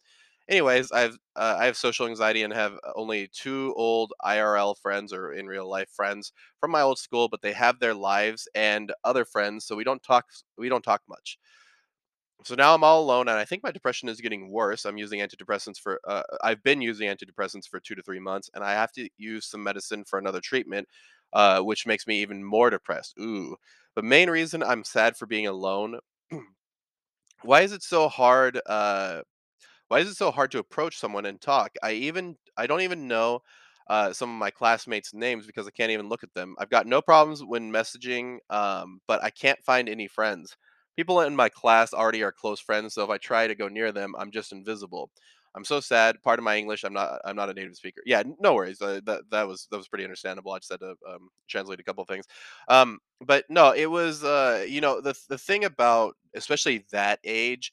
Anyways, 0.48 0.92
I've 0.92 1.16
uh, 1.36 1.56
I 1.58 1.64
have 1.64 1.76
social 1.76 2.06
anxiety 2.06 2.42
and 2.42 2.52
have 2.52 2.78
only 2.94 3.28
two 3.32 3.72
old 3.76 4.12
IRL 4.22 4.74
friends 4.74 5.12
or 5.12 5.32
in 5.32 5.46
real 5.46 5.68
life 5.68 5.88
friends 5.90 6.32
from 6.60 6.70
my 6.70 6.82
old 6.82 6.98
school, 6.98 7.28
but 7.30 7.40
they 7.40 7.54
have 7.54 7.78
their 7.80 7.94
lives 7.94 8.46
and 8.54 8.92
other 9.04 9.24
friends, 9.24 9.64
so 9.64 9.74
we 9.74 9.84
don't 9.84 10.02
talk 10.02 10.26
we 10.58 10.68
don't 10.68 10.82
talk 10.84 11.00
much. 11.08 11.38
So 12.42 12.54
now 12.54 12.74
I'm 12.74 12.84
all 12.84 13.02
alone, 13.02 13.28
and 13.28 13.38
I 13.38 13.44
think 13.44 13.62
my 13.62 13.70
depression 13.70 14.08
is 14.08 14.20
getting 14.20 14.50
worse. 14.50 14.84
I'm 14.84 14.98
using 14.98 15.20
antidepressants 15.20 15.78
for, 15.78 15.98
uh, 16.06 16.22
I've 16.42 16.62
been 16.62 16.82
using 16.82 17.08
antidepressants 17.08 17.66
for 17.68 17.80
two 17.80 17.94
to 17.94 18.02
three 18.02 18.20
months, 18.20 18.50
and 18.54 18.62
I 18.62 18.72
have 18.72 18.92
to 18.92 19.08
use 19.16 19.46
some 19.46 19.62
medicine 19.62 20.04
for 20.04 20.18
another 20.18 20.40
treatment, 20.40 20.86
uh, 21.32 21.60
which 21.60 21.86
makes 21.86 22.06
me 22.06 22.20
even 22.20 22.44
more 22.44 22.68
depressed. 22.70 23.14
Ooh. 23.18 23.56
The 23.94 24.02
main 24.02 24.28
reason 24.28 24.62
I'm 24.62 24.84
sad 24.84 25.16
for 25.16 25.26
being 25.26 25.46
alone, 25.46 26.00
why 27.42 27.62
is 27.62 27.72
it 27.72 27.82
so 27.82 28.08
hard? 28.08 28.60
Uh, 28.66 29.22
why 29.88 30.00
is 30.00 30.08
it 30.08 30.16
so 30.16 30.30
hard 30.30 30.50
to 30.52 30.58
approach 30.58 30.98
someone 30.98 31.26
and 31.26 31.40
talk? 31.40 31.72
I 31.82 31.92
even 31.92 32.36
I 32.56 32.66
don't 32.66 32.82
even 32.82 33.08
know 33.08 33.40
uh, 33.88 34.12
some 34.12 34.30
of 34.30 34.36
my 34.38 34.50
classmates' 34.50 35.14
names 35.14 35.46
because 35.46 35.66
I 35.66 35.70
can't 35.72 35.92
even 35.92 36.08
look 36.08 36.24
at 36.24 36.34
them. 36.34 36.56
I've 36.58 36.70
got 36.70 36.86
no 36.86 37.02
problems 37.02 37.44
when 37.44 37.72
messaging, 37.72 38.38
um, 38.50 39.00
but 39.08 39.22
I 39.24 39.30
can't 39.30 39.62
find 39.64 39.88
any 39.88 40.08
friends. 40.08 40.56
People 40.96 41.20
in 41.20 41.34
my 41.36 41.48
class 41.48 41.92
already 41.92 42.22
are 42.22 42.32
close 42.32 42.60
friends, 42.60 42.94
so 42.94 43.04
if 43.04 43.10
I 43.10 43.18
try 43.18 43.46
to 43.46 43.54
go 43.54 43.68
near 43.68 43.92
them, 43.92 44.14
I'm 44.18 44.30
just 44.30 44.52
invisible. 44.52 45.10
I'm 45.56 45.64
so 45.64 45.80
sad. 45.80 46.20
Part 46.22 46.38
of 46.40 46.44
my 46.44 46.56
English, 46.56 46.82
I'm 46.84 46.92
not. 46.92 47.20
I'm 47.24 47.36
not 47.36 47.48
a 47.50 47.54
native 47.54 47.76
speaker. 47.76 48.02
Yeah, 48.06 48.24
no 48.40 48.54
worries. 48.54 48.80
Uh, 48.82 49.00
that 49.04 49.22
that 49.30 49.46
was 49.46 49.68
that 49.70 49.76
was 49.76 49.88
pretty 49.88 50.04
understandable. 50.04 50.52
I 50.52 50.58
just 50.58 50.72
had 50.72 50.80
to 50.80 50.94
um, 51.08 51.28
translate 51.48 51.78
a 51.80 51.84
couple 51.84 52.04
things. 52.04 52.26
Um, 52.68 52.98
but 53.20 53.44
no, 53.48 53.72
it 53.72 53.86
was. 53.86 54.24
Uh, 54.24 54.64
you 54.68 54.80
know, 54.80 55.00
the 55.00 55.14
the 55.28 55.38
thing 55.38 55.64
about 55.64 56.16
especially 56.34 56.84
that 56.90 57.20
age 57.24 57.72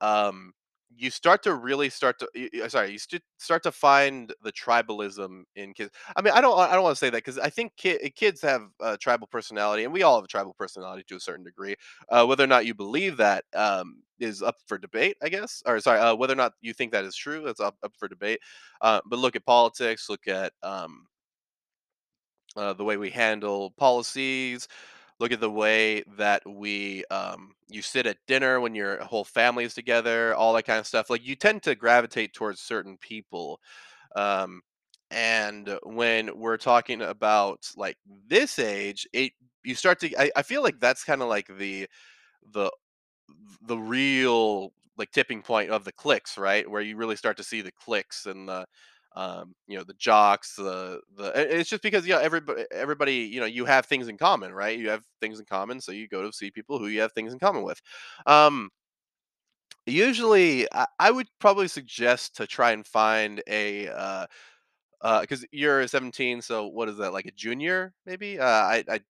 um, 0.00 0.52
you 0.96 1.10
start 1.10 1.42
to 1.42 1.54
really 1.54 1.88
start 1.90 2.18
to 2.18 2.28
sorry 2.68 2.92
you 2.92 2.98
st- 2.98 3.22
start 3.38 3.62
to 3.62 3.72
find 3.72 4.32
the 4.42 4.52
tribalism 4.52 5.42
in 5.56 5.72
kids 5.72 5.90
i 6.16 6.22
mean 6.22 6.32
i 6.34 6.40
don't 6.40 6.58
i 6.58 6.72
don't 6.72 6.82
want 6.82 6.94
to 6.94 6.98
say 6.98 7.10
that 7.10 7.18
because 7.18 7.38
i 7.38 7.48
think 7.48 7.72
ki- 7.76 8.10
kids 8.14 8.40
have 8.40 8.62
tribal 9.00 9.26
personality 9.26 9.84
and 9.84 9.92
we 9.92 10.02
all 10.02 10.16
have 10.16 10.24
a 10.24 10.28
tribal 10.28 10.54
personality 10.58 11.04
to 11.06 11.16
a 11.16 11.20
certain 11.20 11.44
degree 11.44 11.74
uh, 12.10 12.24
whether 12.24 12.44
or 12.44 12.48
not 12.48 12.66
you 12.66 12.74
believe 12.74 13.16
that 13.16 13.44
um, 13.54 14.02
is 14.20 14.42
up 14.42 14.56
for 14.66 14.78
debate 14.78 15.16
i 15.22 15.28
guess 15.28 15.62
or 15.66 15.80
sorry 15.80 15.98
uh, 15.98 16.14
whether 16.14 16.32
or 16.32 16.36
not 16.36 16.52
you 16.60 16.72
think 16.72 16.92
that 16.92 17.04
is 17.04 17.16
true 17.16 17.42
that's 17.44 17.60
up, 17.60 17.76
up 17.82 17.92
for 17.98 18.08
debate 18.08 18.40
uh, 18.80 19.00
but 19.06 19.18
look 19.18 19.36
at 19.36 19.44
politics 19.46 20.08
look 20.08 20.26
at 20.28 20.52
um, 20.62 21.06
uh, 22.56 22.72
the 22.72 22.84
way 22.84 22.96
we 22.96 23.10
handle 23.10 23.70
policies 23.72 24.68
look 25.20 25.32
at 25.32 25.40
the 25.40 25.50
way 25.50 26.02
that 26.16 26.42
we 26.48 27.04
um 27.10 27.52
you 27.68 27.82
sit 27.82 28.06
at 28.06 28.16
dinner 28.26 28.60
when 28.60 28.74
your 28.74 29.02
whole 29.04 29.24
family 29.24 29.64
is 29.64 29.74
together 29.74 30.34
all 30.34 30.52
that 30.52 30.64
kind 30.64 30.78
of 30.78 30.86
stuff 30.86 31.10
like 31.10 31.24
you 31.26 31.36
tend 31.36 31.62
to 31.62 31.74
gravitate 31.74 32.32
towards 32.32 32.60
certain 32.60 32.96
people 32.98 33.60
um 34.16 34.60
and 35.10 35.78
when 35.84 36.30
we're 36.38 36.56
talking 36.56 37.02
about 37.02 37.60
like 37.76 37.96
this 38.28 38.58
age 38.58 39.06
it 39.12 39.32
you 39.64 39.74
start 39.74 40.00
to 40.00 40.14
i, 40.20 40.30
I 40.36 40.42
feel 40.42 40.62
like 40.62 40.80
that's 40.80 41.04
kind 41.04 41.22
of 41.22 41.28
like 41.28 41.48
the 41.58 41.86
the 42.52 42.70
the 43.66 43.76
real 43.78 44.72
like 44.98 45.10
tipping 45.10 45.42
point 45.42 45.70
of 45.70 45.84
the 45.84 45.92
clicks, 45.92 46.36
right? 46.36 46.68
Where 46.70 46.82
you 46.82 46.96
really 46.96 47.16
start 47.16 47.36
to 47.38 47.44
see 47.44 47.62
the 47.62 47.72
clicks 47.72 48.26
and 48.26 48.48
the 48.48 48.66
um, 49.16 49.54
you 49.66 49.76
know, 49.78 49.84
the 49.84 49.94
jocks, 49.94 50.56
the 50.56 51.00
the 51.16 51.32
it's 51.60 51.70
just 51.70 51.82
because 51.82 52.06
yeah, 52.06 52.18
everybody 52.20 52.64
everybody, 52.72 53.14
you 53.16 53.40
know, 53.40 53.46
you 53.46 53.64
have 53.66 53.86
things 53.86 54.08
in 54.08 54.16
common, 54.18 54.52
right? 54.54 54.78
You 54.78 54.90
have 54.90 55.04
things 55.20 55.38
in 55.40 55.46
common, 55.46 55.80
so 55.80 55.92
you 55.92 56.08
go 56.08 56.22
to 56.22 56.32
see 56.32 56.50
people 56.50 56.78
who 56.78 56.86
you 56.88 57.00
have 57.02 57.12
things 57.12 57.32
in 57.32 57.38
common 57.38 57.62
with. 57.62 57.80
Um 58.26 58.70
usually 59.86 60.66
I, 60.72 60.86
I 60.98 61.10
would 61.10 61.28
probably 61.40 61.68
suggest 61.68 62.36
to 62.36 62.46
try 62.46 62.72
and 62.72 62.86
find 62.86 63.42
a 63.48 63.88
uh 63.88 64.26
uh, 65.02 65.20
because 65.22 65.44
you're 65.52 65.86
17, 65.88 66.42
so 66.42 66.68
what 66.68 66.88
is 66.88 66.96
that, 66.98 67.12
like 67.12 67.26
a 67.26 67.32
junior 67.32 67.92
maybe? 68.06 68.38
Uh, 68.40 68.46
I 68.46 68.84
I 68.90 69.00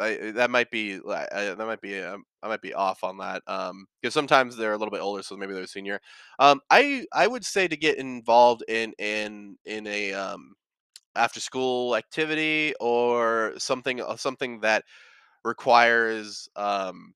I 0.00 0.30
that 0.32 0.50
might 0.50 0.70
be 0.70 0.98
li 1.00 1.14
uh, 1.14 1.54
that 1.54 1.66
might 1.66 1.80
be, 1.80 2.00
um, 2.00 2.24
I 2.42 2.48
might 2.48 2.62
be 2.62 2.74
off 2.74 3.04
on 3.04 3.18
that, 3.18 3.42
Um, 3.46 3.86
because 4.02 4.14
sometimes 4.14 4.56
they're 4.56 4.72
a 4.74 4.78
little 4.78 4.92
bit 4.92 5.00
older, 5.02 5.22
so 5.22 5.36
maybe 5.36 5.54
they're 5.54 5.66
senior. 5.66 6.00
Um, 6.38 6.60
I 6.70 7.06
I 7.12 7.26
would 7.26 7.44
say 7.44 7.68
to 7.68 7.76
get 7.76 7.98
involved 7.98 8.64
in 8.68 8.92
in 8.98 9.58
in 9.64 9.86
a, 9.86 10.12
um, 10.14 10.54
after 11.16 11.40
school 11.40 11.96
activity 11.96 12.74
or 12.80 13.54
something 13.58 14.00
uh, 14.02 14.16
something 14.16 14.60
that 14.60 14.84
requires, 15.44 16.48
um, 16.56 17.14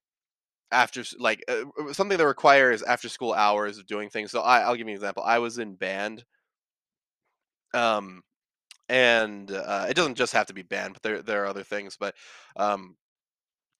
after 0.73 1.05
like, 1.19 1.45
uh, 1.49 1.65
uh, 1.81 1.93
something 1.93 2.19
that 2.19 2.27
requires 2.27 2.83
after 2.83 3.09
school 3.09 3.33
hours 3.35 3.79
of 3.79 3.87
doing 3.87 4.11
things. 4.11 4.31
So 4.33 4.41
I 4.43 4.61
I'll 4.63 4.77
give 4.77 4.87
you 4.89 4.93
an 4.93 4.97
example. 4.97 5.23
I 5.25 5.39
was 5.39 5.59
in 5.59 5.75
band, 5.77 6.25
um 7.73 8.23
and 8.89 9.51
uh, 9.51 9.87
it 9.89 9.95
doesn't 9.95 10.17
just 10.17 10.33
have 10.35 10.47
to 10.47 10.55
be 10.55 10.63
band, 10.63 10.95
but 10.95 11.03
there 11.03 11.23
there 11.23 11.43
are 11.45 11.47
other 11.47 11.65
things. 11.65 11.97
But 11.99 12.15
um, 12.57 12.97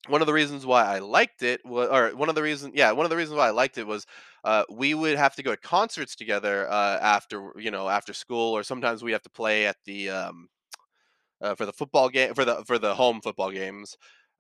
one 0.09 0.21
of 0.21 0.27
the 0.27 0.33
reasons 0.35 0.67
why 0.67 0.85
I 0.85 0.99
liked 0.99 1.43
it 1.43 1.65
was, 1.65 1.89
or 1.89 2.17
one 2.17 2.29
of 2.29 2.35
the 2.35 2.43
reasons, 2.43 2.75
yeah, 2.77 2.93
one 2.93 3.07
of 3.07 3.11
the 3.11 3.17
reasons 3.17 3.39
why 3.39 3.49
I 3.49 3.51
liked 3.53 3.79
it 3.79 3.87
was 3.87 4.07
uh, 4.45 4.65
we 4.71 4.95
would 4.95 5.17
have 5.17 5.35
to 5.37 5.43
go 5.43 5.53
to 5.53 5.57
concerts 5.57 6.15
together 6.15 6.69
uh, 6.71 6.99
after 7.01 7.53
you 7.57 7.71
know 7.71 7.89
after 7.89 8.13
school, 8.15 8.57
or 8.57 8.63
sometimes 8.63 9.03
we 9.03 9.13
have 9.13 9.23
to 9.23 9.31
play 9.31 9.67
at 9.67 9.77
the 9.87 10.11
um, 10.11 10.49
uh, 11.41 11.55
for 11.55 11.67
the 11.67 11.73
football 11.73 12.09
game 12.09 12.35
for 12.35 12.45
the 12.45 12.65
for 12.67 12.79
the 12.79 12.95
home 12.95 13.21
football 13.21 13.51
games, 13.51 13.97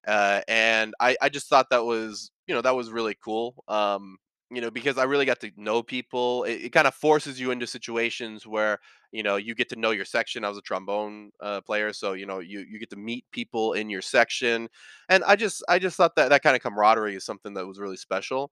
uh, 0.06 0.40
and 0.48 0.94
I 1.00 1.16
I 1.20 1.28
just 1.28 1.48
thought 1.48 1.70
that 1.70 1.84
was 1.84 2.30
you 2.46 2.54
know 2.54 2.62
that 2.62 2.76
was 2.76 2.90
really 2.90 3.16
cool. 3.22 3.54
Um, 3.68 4.18
you 4.54 4.62
know 4.62 4.70
because 4.70 4.98
I 4.98 5.04
really 5.04 5.26
got 5.26 5.40
to 5.40 5.50
know 5.56 5.82
people. 5.82 6.44
It, 6.44 6.66
it 6.66 6.72
kind 6.72 6.86
of 6.86 6.94
forces 6.94 7.40
you 7.40 7.50
into 7.50 7.66
situations 7.66 8.46
where 8.46 8.78
you 9.12 9.22
know 9.22 9.36
you 9.36 9.54
get 9.54 9.68
to 9.70 9.76
know 9.76 9.90
your 9.90 10.04
section. 10.04 10.44
I 10.44 10.48
was 10.48 10.58
a 10.58 10.62
trombone 10.62 11.30
uh, 11.40 11.60
player, 11.62 11.92
so 11.92 12.12
you 12.14 12.26
know 12.26 12.40
you 12.40 12.60
you 12.60 12.78
get 12.78 12.90
to 12.90 12.96
meet 12.96 13.24
people 13.32 13.74
in 13.74 13.90
your 13.90 14.02
section, 14.02 14.68
and 15.08 15.24
I 15.24 15.36
just 15.36 15.62
I 15.68 15.78
just 15.78 15.96
thought 15.96 16.16
that 16.16 16.30
that 16.30 16.42
kind 16.42 16.56
of 16.56 16.62
camaraderie 16.62 17.16
is 17.16 17.24
something 17.24 17.54
that 17.54 17.66
was 17.66 17.78
really 17.78 17.96
special. 17.96 18.50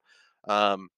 Um, 0.48 0.88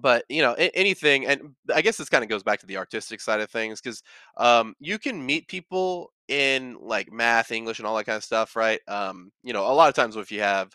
but 0.00 0.24
you 0.28 0.42
know 0.42 0.54
anything 0.54 1.26
and 1.26 1.54
i 1.74 1.82
guess 1.82 1.96
this 1.96 2.08
kind 2.08 2.22
of 2.22 2.30
goes 2.30 2.42
back 2.42 2.60
to 2.60 2.66
the 2.66 2.76
artistic 2.76 3.20
side 3.20 3.40
of 3.40 3.50
things 3.50 3.80
because 3.80 4.02
um, 4.36 4.74
you 4.78 4.98
can 4.98 5.24
meet 5.24 5.48
people 5.48 6.12
in 6.28 6.76
like 6.80 7.12
math 7.12 7.50
english 7.50 7.78
and 7.78 7.86
all 7.86 7.96
that 7.96 8.04
kind 8.04 8.16
of 8.16 8.24
stuff 8.24 8.54
right 8.54 8.80
um, 8.88 9.32
you 9.42 9.52
know 9.52 9.66
a 9.66 9.74
lot 9.74 9.88
of 9.88 9.94
times 9.94 10.16
if 10.16 10.30
you 10.30 10.40
have 10.40 10.74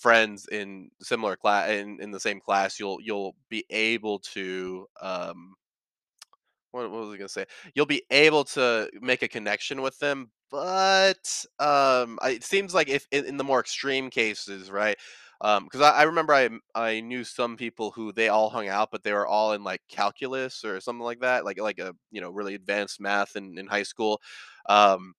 friends 0.00 0.46
in 0.50 0.90
similar 1.00 1.36
class 1.36 1.70
in, 1.70 2.00
in 2.00 2.10
the 2.10 2.20
same 2.20 2.40
class 2.40 2.78
you'll 2.78 2.98
you'll 3.02 3.34
be 3.48 3.64
able 3.70 4.18
to 4.18 4.86
um, 5.00 5.54
what, 6.72 6.90
what 6.90 7.00
was 7.00 7.14
I 7.14 7.16
gonna 7.16 7.28
say? 7.28 7.46
You'll 7.74 7.86
be 7.86 8.02
able 8.10 8.44
to 8.44 8.88
make 9.00 9.22
a 9.22 9.28
connection 9.28 9.82
with 9.82 9.98
them, 9.98 10.30
but 10.50 11.44
um, 11.58 12.18
it 12.24 12.44
seems 12.44 12.74
like 12.74 12.88
if 12.88 13.06
in, 13.10 13.24
in 13.24 13.36
the 13.36 13.44
more 13.44 13.60
extreme 13.60 14.10
cases, 14.10 14.70
right? 14.70 14.96
um 15.42 15.64
Because 15.64 15.80
I, 15.82 15.90
I 15.90 16.02
remember 16.04 16.32
I 16.34 16.48
I 16.74 17.00
knew 17.00 17.22
some 17.24 17.56
people 17.56 17.90
who 17.90 18.12
they 18.12 18.28
all 18.28 18.50
hung 18.50 18.68
out, 18.68 18.90
but 18.90 19.02
they 19.02 19.12
were 19.12 19.26
all 19.26 19.52
in 19.52 19.64
like 19.64 19.82
calculus 19.88 20.64
or 20.64 20.80
something 20.80 21.04
like 21.04 21.20
that, 21.20 21.44
like 21.44 21.60
like 21.60 21.78
a 21.78 21.94
you 22.10 22.20
know 22.20 22.30
really 22.30 22.54
advanced 22.54 23.00
math 23.00 23.36
in, 23.36 23.58
in 23.58 23.66
high 23.66 23.82
school. 23.84 24.20
Um, 24.68 25.14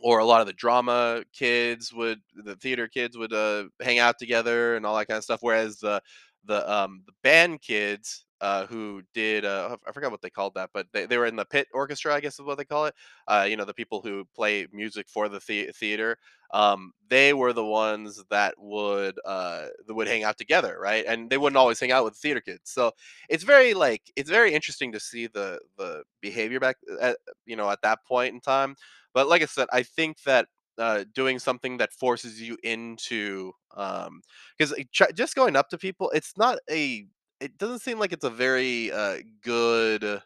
or 0.00 0.18
a 0.18 0.24
lot 0.24 0.40
of 0.40 0.46
the 0.46 0.52
drama 0.52 1.22
kids 1.32 1.92
would 1.92 2.20
the 2.34 2.56
theater 2.56 2.88
kids 2.88 3.16
would 3.16 3.32
uh 3.32 3.64
hang 3.80 3.98
out 3.98 4.18
together 4.18 4.76
and 4.76 4.84
all 4.86 4.96
that 4.96 5.06
kind 5.06 5.18
of 5.18 5.24
stuff 5.24 5.40
whereas 5.42 5.78
the 5.78 6.00
the 6.44 6.70
um 6.72 7.02
the 7.06 7.12
band 7.22 7.60
kids 7.62 8.24
uh, 8.42 8.66
who 8.66 9.00
did 9.14 9.46
uh, 9.46 9.78
I 9.88 9.92
forgot 9.92 10.10
what 10.10 10.20
they 10.20 10.28
called 10.28 10.52
that, 10.56 10.68
but 10.74 10.86
they, 10.92 11.06
they 11.06 11.16
were 11.16 11.24
in 11.24 11.36
the 11.36 11.46
pit 11.46 11.68
orchestra, 11.72 12.14
I 12.14 12.20
guess 12.20 12.34
is 12.34 12.44
what 12.44 12.58
they 12.58 12.66
call 12.66 12.84
it. 12.84 12.94
Uh, 13.26 13.46
you 13.48 13.56
know, 13.56 13.64
the 13.64 13.72
people 13.72 14.02
who 14.02 14.26
play 14.34 14.66
music 14.74 15.08
for 15.08 15.30
the, 15.30 15.40
the- 15.48 15.72
theater. 15.72 16.18
Um, 16.52 16.92
they 17.08 17.32
were 17.32 17.54
the 17.54 17.64
ones 17.64 18.22
that 18.30 18.54
would 18.58 19.18
uh, 19.24 19.68
that 19.86 19.94
would 19.94 20.06
hang 20.06 20.22
out 20.22 20.36
together, 20.36 20.76
right? 20.78 21.04
And 21.08 21.30
they 21.30 21.38
wouldn't 21.38 21.56
always 21.56 21.80
hang 21.80 21.92
out 21.92 22.04
with 22.04 22.12
the 22.14 22.20
theater 22.20 22.40
kids. 22.42 22.70
So 22.70 22.92
it's 23.28 23.42
very 23.42 23.72
like 23.74 24.02
it's 24.16 24.30
very 24.30 24.52
interesting 24.52 24.92
to 24.92 25.00
see 25.00 25.26
the 25.26 25.58
the 25.78 26.02
behavior 26.20 26.60
back 26.60 26.76
at 27.00 27.16
you 27.46 27.56
know 27.56 27.70
at 27.70 27.82
that 27.82 28.04
point 28.04 28.34
in 28.34 28.40
time. 28.40 28.76
But 29.16 29.28
like 29.28 29.42
I 29.42 29.46
said, 29.46 29.68
I 29.72 29.84
think 29.84 30.22
that 30.24 30.48
uh, 30.78 31.06
doing 31.14 31.40
something 31.40 31.78
that 31.78 31.92
forces 31.94 32.40
you 32.42 32.58
into 32.64 33.52
um 33.76 34.22
because 34.58 34.74
just 35.14 35.34
going 35.36 35.56
up 35.56 35.68
to 35.70 35.78
people 35.78 36.10
it's 36.14 36.34
not 36.38 36.58
a 36.70 37.06
it 37.40 37.58
doesn't 37.58 37.80
seem 37.80 37.98
like 38.00 38.12
it's 38.12 38.24
a 38.24 38.30
very 38.30 38.92
uh, 38.92 39.18
good 39.42 40.22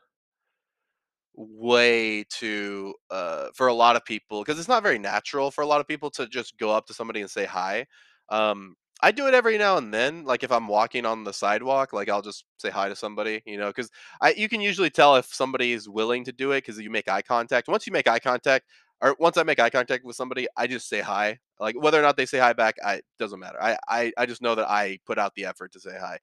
way 1.37 2.25
to 2.28 2.94
uh 3.11 3.49
for 3.54 3.68
a 3.68 3.75
lot 3.75 3.97
of 3.97 4.04
people 4.04 4.42
because 4.42 4.59
it's 4.59 4.68
not 4.68 4.82
very 4.82 4.99
natural 4.99 5.50
for 5.50 5.62
a 5.62 5.66
lot 5.66 5.80
of 5.80 5.87
people 5.87 6.11
to 6.11 6.26
just 6.28 6.59
go 6.59 6.70
up 6.70 6.87
to 6.87 6.92
somebody 6.94 7.20
and 7.20 7.30
say 7.30 7.47
hi 7.47 7.87
um 8.30 8.75
i 9.02 9.11
do 9.11 9.26
it 9.26 9.35
every 9.35 9.59
now 9.59 9.76
and 9.76 9.92
then 9.92 10.25
like 10.25 10.42
if 10.42 10.52
i'm 10.52 10.69
walking 10.69 11.04
on 11.07 11.25
the 11.25 11.33
sidewalk 11.33 11.92
like 11.92 12.09
i'll 12.09 12.23
just 12.23 12.45
say 12.59 12.71
hi 12.71 12.88
to 12.88 12.97
somebody 12.97 13.42
you 13.47 13.57
know 13.59 13.69
because 13.69 13.90
i 14.21 14.33
you 14.33 14.49
can 14.49 14.61
usually 14.61 14.90
tell 14.90 15.16
if 15.16 15.26
somebody 15.26 15.73
is 15.73 15.88
willing 15.88 16.25
to 16.25 16.33
do 16.33 16.52
it 16.52 16.59
because 16.59 16.78
you 16.78 16.90
make 16.90 17.09
eye 17.09 17.23
contact 17.23 17.69
once 17.69 17.87
you 17.87 17.92
make 17.92 18.09
eye 18.09 18.19
contact 18.19 18.66
or 19.00 19.16
once 19.19 19.37
i 19.37 19.42
make 19.42 19.61
eye 19.61 19.71
contact 19.71 20.04
with 20.04 20.16
somebody 20.16 20.47
i 20.57 20.66
just 20.66 20.88
say 20.88 21.00
hi 21.00 21.38
like 21.59 21.80
whether 21.80 21.99
or 21.99 22.02
not 22.02 22.16
they 22.16 22.26
say 22.26 22.38
hi 22.38 22.52
back 22.52 22.76
i 22.85 23.00
doesn't 23.19 23.40
matter 23.40 23.62
i 23.62 23.76
i, 23.88 24.12
I 24.19 24.26
just 24.26 24.42
know 24.42 24.54
that 24.54 24.69
i 24.69 24.99
put 25.07 25.19
out 25.19 25.35
the 25.35 25.47
effort 25.47 25.73
to 25.73 25.80
say 25.80 25.97
hi 25.99 26.19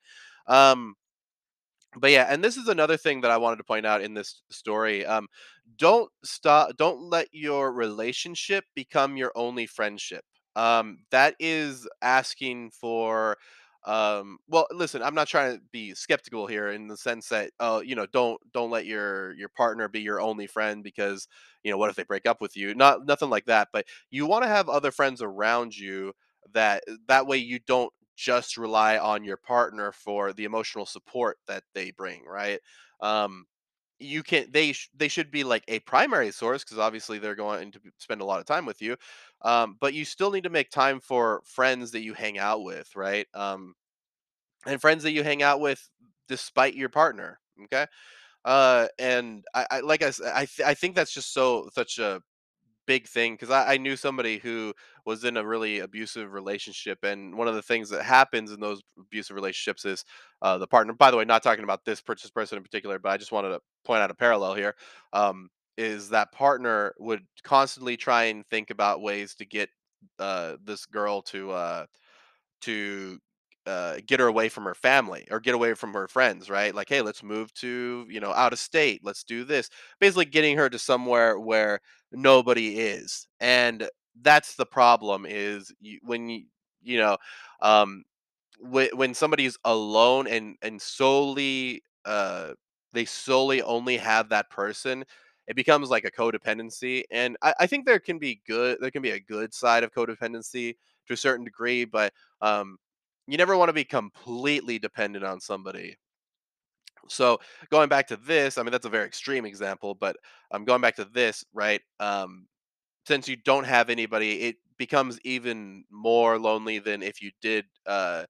um 0.48 0.96
but 2.00 2.12
yeah, 2.12 2.28
and 2.30 2.44
this 2.44 2.58
is 2.58 2.68
another 2.68 2.98
thing 2.98 3.22
that 3.22 3.32
I 3.32 3.38
wanted 3.38 3.58
to 3.58 3.64
point 3.64 3.86
out 3.86 4.02
in 4.02 4.14
this 4.14 4.42
story. 4.52 5.06
Um, 5.06 5.28
don't 5.78 6.12
stop. 6.24 6.76
Don't 6.78 7.02
let 7.02 7.28
your 7.32 7.72
relationship 7.74 8.66
become 8.76 9.18
your 9.18 9.32
only 9.36 9.66
friendship. 9.66 10.24
Um, 10.58 11.00
that 11.12 11.36
is 11.40 11.88
asking 12.02 12.72
for. 12.72 13.38
Um, 13.86 14.40
well, 14.50 14.68
listen, 14.72 15.02
I'm 15.02 15.16
not 15.16 15.28
trying 15.30 15.56
to 15.56 15.62
be 15.72 15.94
skeptical 15.94 16.46
here 16.46 16.70
in 16.70 16.88
the 16.88 16.98
sense 16.98 17.30
that, 17.30 17.52
oh, 17.60 17.80
you 17.82 17.96
know, 17.96 18.06
don't 18.08 18.40
don't 18.54 18.72
let 18.72 18.86
your 18.86 19.34
your 19.36 19.50
partner 19.50 19.88
be 19.88 20.02
your 20.02 20.20
only 20.20 20.48
friend 20.48 20.84
because 20.84 21.28
you 21.64 21.72
know 21.72 21.78
what 21.78 21.90
if 21.90 21.96
they 21.96 22.04
break 22.04 22.26
up 22.26 22.42
with 22.42 22.58
you? 22.58 22.76
Not 22.76 23.06
nothing 23.06 23.30
like 23.30 23.46
that. 23.46 23.70
But 23.72 23.86
you 24.10 24.26
want 24.26 24.44
to 24.44 24.50
have 24.50 24.68
other 24.68 24.92
friends 24.92 25.22
around 25.22 25.78
you 25.78 26.14
that 26.54 26.84
that 27.08 27.28
way 27.28 27.38
you 27.38 27.60
don't 27.68 27.94
just 28.16 28.58
rely 28.58 28.98
on 28.98 29.24
your 29.24 29.38
partner 29.38 29.92
for 29.92 30.34
the 30.34 30.44
emotional 30.46 30.86
support 30.86 31.38
that 31.48 31.64
they 31.74 31.92
bring, 31.92 32.26
right? 32.26 32.60
Um, 33.02 33.46
you 34.00 34.24
can 34.24 34.48
they 34.52 34.74
they 34.96 35.08
should 35.08 35.32
be 35.32 35.44
like 35.44 35.64
a 35.68 35.80
primary 35.82 36.32
source 36.32 36.64
because 36.64 36.78
obviously 36.80 37.20
they're 37.20 37.36
going 37.36 37.72
to 37.72 37.80
spend 37.98 38.22
a 38.22 38.26
lot 38.26 38.40
of 38.40 38.46
time 38.46 38.66
with 38.66 38.82
you, 38.82 38.96
um, 39.44 39.78
but 39.80 39.94
you 39.94 40.06
still 40.06 40.32
need 40.32 40.44
to 40.44 40.50
make 40.50 40.70
time 40.70 41.00
for 41.00 41.42
friends 41.46 41.92
that 41.92 42.02
you 42.02 42.14
hang 42.14 42.38
out 42.38 42.64
with, 42.64 42.96
right? 42.96 43.28
Um, 43.34 43.74
and 44.66 44.82
friends 44.82 45.04
that 45.04 45.12
you 45.12 45.24
hang 45.24 45.44
out 45.44 45.60
with 45.60 45.90
despite 46.28 46.76
your 46.76 46.90
partner. 46.90 47.40
Okay, 47.66 47.86
uh, 48.46 48.88
and 49.00 49.46
I, 49.56 49.68
I 49.72 49.80
like 49.82 50.04
I 50.04 50.12
th- 50.12 50.68
I 50.68 50.74
think 50.76 50.96
that's 50.96 51.14
just 51.14 51.34
so 51.34 51.70
such 51.74 52.00
a 52.00 52.22
big 52.88 53.08
thing 53.08 53.34
because 53.34 53.52
I, 53.52 53.74
I 53.74 53.78
knew 53.78 53.96
somebody 53.96 54.40
who 54.40 54.74
was 55.06 55.24
in 55.24 55.38
a 55.38 55.46
really 55.46 55.80
abusive 55.80 56.34
relationship 56.34 57.04
and 57.04 57.36
one 57.36 57.48
of 57.48 57.56
the 57.56 57.62
things 57.62 57.90
that 57.90 58.04
happens 58.04 58.52
in 58.52 58.60
those 58.60 58.82
abusive 58.98 59.36
relationships 59.36 59.86
is 59.86 60.06
uh, 60.42 60.58
the 60.58 60.68
partner 60.68 60.94
by 60.94 61.12
the 61.12 61.18
way 61.18 61.26
not 61.26 61.44
talking 61.44 61.64
about 61.64 61.86
this 61.86 62.02
purchase 62.02 62.32
person 62.32 62.58
in 62.58 62.64
particular 62.64 62.98
but 62.98 63.10
i 63.10 63.18
just 63.18 63.32
wanted 63.32 63.50
to 63.50 63.60
point 63.86 64.02
out 64.02 64.10
a 64.10 64.16
parallel 64.16 64.56
here 64.56 64.74
um, 65.14 65.50
is 65.78 66.10
that 66.10 66.32
partner 66.32 66.94
would 66.98 67.22
constantly 67.44 67.98
try 67.98 68.24
and 68.26 68.46
think 68.48 68.70
about 68.70 69.02
ways 69.02 69.36
to 69.36 69.46
get 69.46 69.70
uh, 70.20 70.56
this 70.64 70.86
girl 70.86 71.22
to 71.22 71.52
uh, 71.52 71.86
to 72.62 73.20
uh, 73.68 73.98
get 74.08 74.20
her 74.20 74.28
away 74.28 74.50
from 74.50 74.64
her 74.64 74.74
family 74.74 75.28
or 75.30 75.40
get 75.40 75.56
away 75.56 75.74
from 75.74 75.94
her 75.94 76.08
friends, 76.08 76.50
right? 76.50 76.74
Like, 76.74 76.90
hey, 76.90 77.02
let's 77.02 77.22
move 77.24 77.54
to, 77.56 78.08
you 78.10 78.20
know, 78.20 78.32
out 78.34 78.54
of 78.54 78.60
state. 78.60 79.02
Let's 79.04 79.24
do 79.24 79.44
this. 79.44 79.70
Basically, 80.00 80.26
getting 80.26 80.58
her 80.58 80.70
to 80.70 80.80
somewhere 80.80 81.40
where 81.40 81.80
nobody 82.12 82.80
is. 82.80 83.28
And 83.40 83.90
that's 84.22 84.56
the 84.56 84.66
problem 84.66 85.26
is 85.28 85.74
you, 85.80 86.00
when 86.04 86.30
you, 86.30 86.46
you 86.82 86.98
know, 87.00 87.18
um, 87.62 88.04
when, 88.60 88.90
when 88.96 89.14
somebody's 89.14 89.58
alone 89.66 90.28
and, 90.28 90.56
and 90.62 90.82
solely, 90.82 91.84
uh, 92.06 92.54
they 92.94 93.06
solely 93.06 93.62
only 93.62 93.98
have 93.98 94.30
that 94.30 94.50
person, 94.50 95.04
it 95.48 95.56
becomes 95.56 95.90
like 95.90 96.06
a 96.06 96.12
codependency. 96.12 97.04
And 97.12 97.38
I, 97.42 97.54
I 97.62 97.68
think 97.68 97.86
there 97.86 98.00
can 98.00 98.20
be 98.20 98.42
good, 98.48 98.78
there 98.82 98.92
can 98.92 99.02
be 99.02 99.12
a 99.12 99.20
good 99.20 99.54
side 99.54 99.84
of 99.84 99.94
codependency 99.94 100.76
to 101.08 101.14
a 101.14 101.18
certain 101.18 101.46
degree, 101.46 101.86
but 101.86 102.14
um, 102.42 102.78
you 103.28 103.38
never 103.38 103.58
want 103.58 103.70
to 103.70 103.74
be 103.74 103.84
completely 103.84 104.80
dependent 104.80 105.26
on 105.26 105.40
somebody. 105.40 105.98
So 107.10 107.40
going 107.70 107.90
back 107.90 108.08
to 108.08 108.18
this, 108.18 108.58
I 108.58 108.64
mean 108.64 108.72
that's 108.72 108.86
a 108.86 108.90
very 108.90 109.06
extreme 109.06 109.46
example, 109.46 109.94
but 109.94 110.18
I'm 110.52 110.62
um, 110.62 110.66
going 110.66 110.82
back 110.82 110.96
to 110.98 111.06
this, 111.06 111.46
right? 111.54 111.82
Um, 112.00 112.48
since 113.06 113.28
you 113.28 113.36
don't 113.38 113.66
have 113.66 113.90
anybody, 113.90 114.42
it 114.42 114.58
becomes 114.78 115.20
even 115.24 115.86
more 115.90 116.38
lonely 116.38 116.80
than 116.80 117.02
if 117.02 117.22
you 117.22 117.32
did 117.42 117.66
uh, 117.86 118.26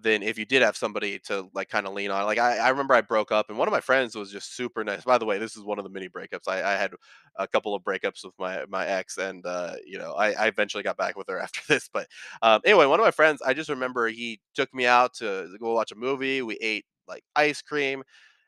than 0.00 0.22
if 0.22 0.38
you 0.38 0.44
did 0.44 0.62
have 0.62 0.76
somebody 0.76 1.18
to 1.20 1.48
like 1.54 1.68
kind 1.68 1.86
of 1.86 1.92
lean 1.92 2.10
on. 2.10 2.24
Like 2.24 2.38
I, 2.38 2.58
I 2.58 2.68
remember 2.70 2.94
I 2.94 3.02
broke 3.02 3.30
up 3.30 3.50
and 3.50 3.58
one 3.58 3.68
of 3.68 3.72
my 3.72 3.80
friends 3.80 4.14
was 4.16 4.32
just 4.32 4.56
super 4.56 4.82
nice. 4.84 5.04
By 5.04 5.18
the 5.18 5.24
way, 5.26 5.38
this 5.38 5.56
is 5.56 5.62
one 5.62 5.78
of 5.78 5.84
the 5.84 5.90
many 5.90 6.08
breakups. 6.08 6.48
I, 6.48 6.62
I 6.62 6.76
had 6.76 6.92
a 7.36 7.46
couple 7.46 7.74
of 7.74 7.82
breakups 7.82 8.24
with 8.24 8.34
my 8.38 8.64
my 8.68 8.86
ex 8.86 9.18
and 9.18 9.44
uh, 9.46 9.74
you 9.86 9.98
know, 9.98 10.12
I, 10.14 10.32
I 10.32 10.46
eventually 10.48 10.82
got 10.82 10.96
back 10.96 11.16
with 11.16 11.28
her 11.28 11.38
after 11.42 11.60
this. 11.68 11.88
But 11.92 12.08
um, 12.42 12.60
anyway, 12.64 12.86
one 12.86 13.00
of 13.00 13.04
my 13.04 13.10
friends, 13.10 13.42
I 13.42 13.54
just 13.54 13.70
remember 13.70 14.08
he 14.08 14.40
took 14.54 14.72
me 14.74 14.86
out 14.86 15.14
to 15.14 15.54
go 15.60 15.74
watch 15.74 15.92
a 15.92 15.96
movie. 15.96 16.42
We 16.42 16.56
ate 16.60 16.84
like 17.08 17.24
ice 17.36 17.62
cream 17.62 18.02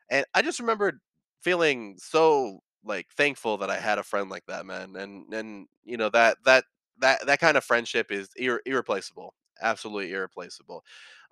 and 0.09 0.25
I 0.33 0.41
just 0.41 0.59
remembered 0.59 0.99
feeling 1.41 1.95
so 1.99 2.59
like 2.83 3.07
thankful 3.17 3.57
that 3.57 3.69
I 3.69 3.77
had 3.77 3.97
a 3.97 4.03
friend 4.03 4.29
like 4.29 4.45
that, 4.47 4.65
man. 4.65 4.95
And 4.95 5.33
and 5.33 5.67
you 5.83 5.97
know 5.97 6.09
that 6.09 6.37
that 6.45 6.65
that 6.99 7.25
that 7.27 7.39
kind 7.39 7.57
of 7.57 7.63
friendship 7.63 8.11
is 8.11 8.29
irre- 8.39 8.59
irreplaceable, 8.65 9.33
absolutely 9.61 10.11
irreplaceable. 10.13 10.83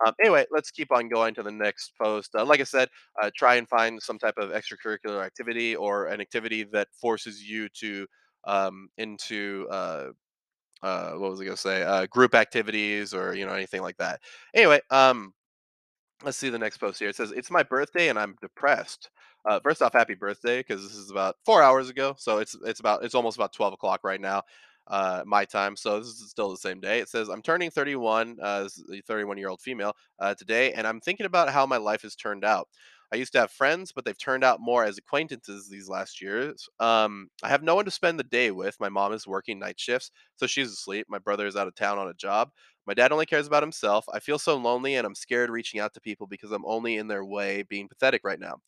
Um, 0.04 0.14
anyway, 0.20 0.44
let's 0.50 0.70
keep 0.70 0.92
on 0.92 1.08
going 1.08 1.34
to 1.34 1.42
the 1.42 1.50
next 1.52 1.92
post. 2.00 2.34
Uh, 2.34 2.44
like 2.44 2.60
I 2.60 2.64
said, 2.64 2.88
uh, 3.22 3.30
try 3.36 3.56
and 3.56 3.68
find 3.68 4.02
some 4.02 4.18
type 4.18 4.34
of 4.38 4.50
extracurricular 4.50 5.24
activity 5.24 5.76
or 5.76 6.06
an 6.06 6.20
activity 6.20 6.64
that 6.72 6.88
forces 7.00 7.42
you 7.42 7.68
to 7.80 8.06
um, 8.46 8.88
into 8.98 9.66
uh, 9.70 10.08
uh, 10.82 11.12
what 11.12 11.30
was 11.30 11.40
I 11.40 11.44
gonna 11.44 11.56
say? 11.56 11.82
Uh, 11.82 12.06
group 12.06 12.34
activities 12.34 13.14
or 13.14 13.34
you 13.34 13.46
know 13.46 13.52
anything 13.54 13.82
like 13.82 13.96
that. 13.98 14.20
Anyway, 14.54 14.80
um, 14.90 15.32
Let's 16.22 16.38
see 16.38 16.48
the 16.48 16.58
next 16.58 16.78
post 16.78 16.98
here. 16.98 17.08
It 17.08 17.16
says, 17.16 17.32
"It's 17.32 17.50
my 17.50 17.62
birthday 17.62 18.08
and 18.08 18.18
I'm 18.18 18.36
depressed." 18.40 19.10
Uh, 19.44 19.60
first 19.60 19.82
off, 19.82 19.92
happy 19.92 20.14
birthday 20.14 20.60
because 20.60 20.82
this 20.82 20.96
is 20.96 21.10
about 21.10 21.36
four 21.44 21.62
hours 21.62 21.90
ago, 21.90 22.14
so 22.18 22.38
it's 22.38 22.56
it's 22.64 22.80
about 22.80 23.04
it's 23.04 23.14
almost 23.14 23.36
about 23.36 23.52
twelve 23.52 23.72
o'clock 23.74 24.00
right 24.04 24.20
now, 24.20 24.42
uh, 24.86 25.22
my 25.26 25.44
time. 25.44 25.76
So 25.76 25.98
this 25.98 26.08
is 26.08 26.30
still 26.30 26.50
the 26.50 26.56
same 26.56 26.80
day. 26.80 27.00
It 27.00 27.08
says, 27.08 27.28
"I'm 27.28 27.42
turning 27.42 27.70
31, 27.70 28.38
uh, 28.42 28.64
as 28.66 28.82
a 28.92 29.00
31 29.02 29.38
year 29.38 29.48
old 29.48 29.60
female 29.60 29.94
uh, 30.18 30.34
today, 30.34 30.72
and 30.72 30.86
I'm 30.86 31.00
thinking 31.00 31.26
about 31.26 31.50
how 31.50 31.66
my 31.66 31.76
life 31.78 32.02
has 32.02 32.16
turned 32.16 32.44
out. 32.44 32.68
I 33.12 33.16
used 33.16 33.32
to 33.34 33.38
have 33.40 33.50
friends, 33.52 33.92
but 33.92 34.04
they've 34.04 34.18
turned 34.18 34.42
out 34.44 34.60
more 34.60 34.84
as 34.84 34.98
acquaintances 34.98 35.68
these 35.68 35.88
last 35.88 36.20
years. 36.20 36.68
Um, 36.80 37.28
I 37.42 37.48
have 37.48 37.62
no 37.62 37.74
one 37.76 37.84
to 37.84 37.90
spend 37.90 38.18
the 38.18 38.24
day 38.24 38.50
with. 38.50 38.80
My 38.80 38.88
mom 38.88 39.12
is 39.12 39.26
working 39.26 39.58
night 39.58 39.78
shifts, 39.78 40.10
so 40.36 40.46
she's 40.46 40.72
asleep. 40.72 41.06
My 41.08 41.18
brother 41.18 41.46
is 41.46 41.56
out 41.56 41.68
of 41.68 41.74
town 41.74 41.98
on 41.98 42.08
a 42.08 42.14
job." 42.14 42.50
My 42.86 42.92
dad 42.92 43.12
only 43.12 43.24
cares 43.24 43.46
about 43.46 43.62
himself. 43.62 44.04
I 44.12 44.20
feel 44.20 44.38
so 44.38 44.56
lonely 44.58 44.96
and 44.96 45.06
I'm 45.06 45.14
scared 45.14 45.48
reaching 45.48 45.80
out 45.80 45.94
to 45.94 46.02
people 46.02 46.26
because 46.26 46.52
I'm 46.52 46.66
only 46.66 46.96
in 46.96 47.08
their 47.08 47.24
way 47.24 47.62
being 47.62 47.88
pathetic 47.88 48.20
right 48.24 48.38
now. 48.38 48.58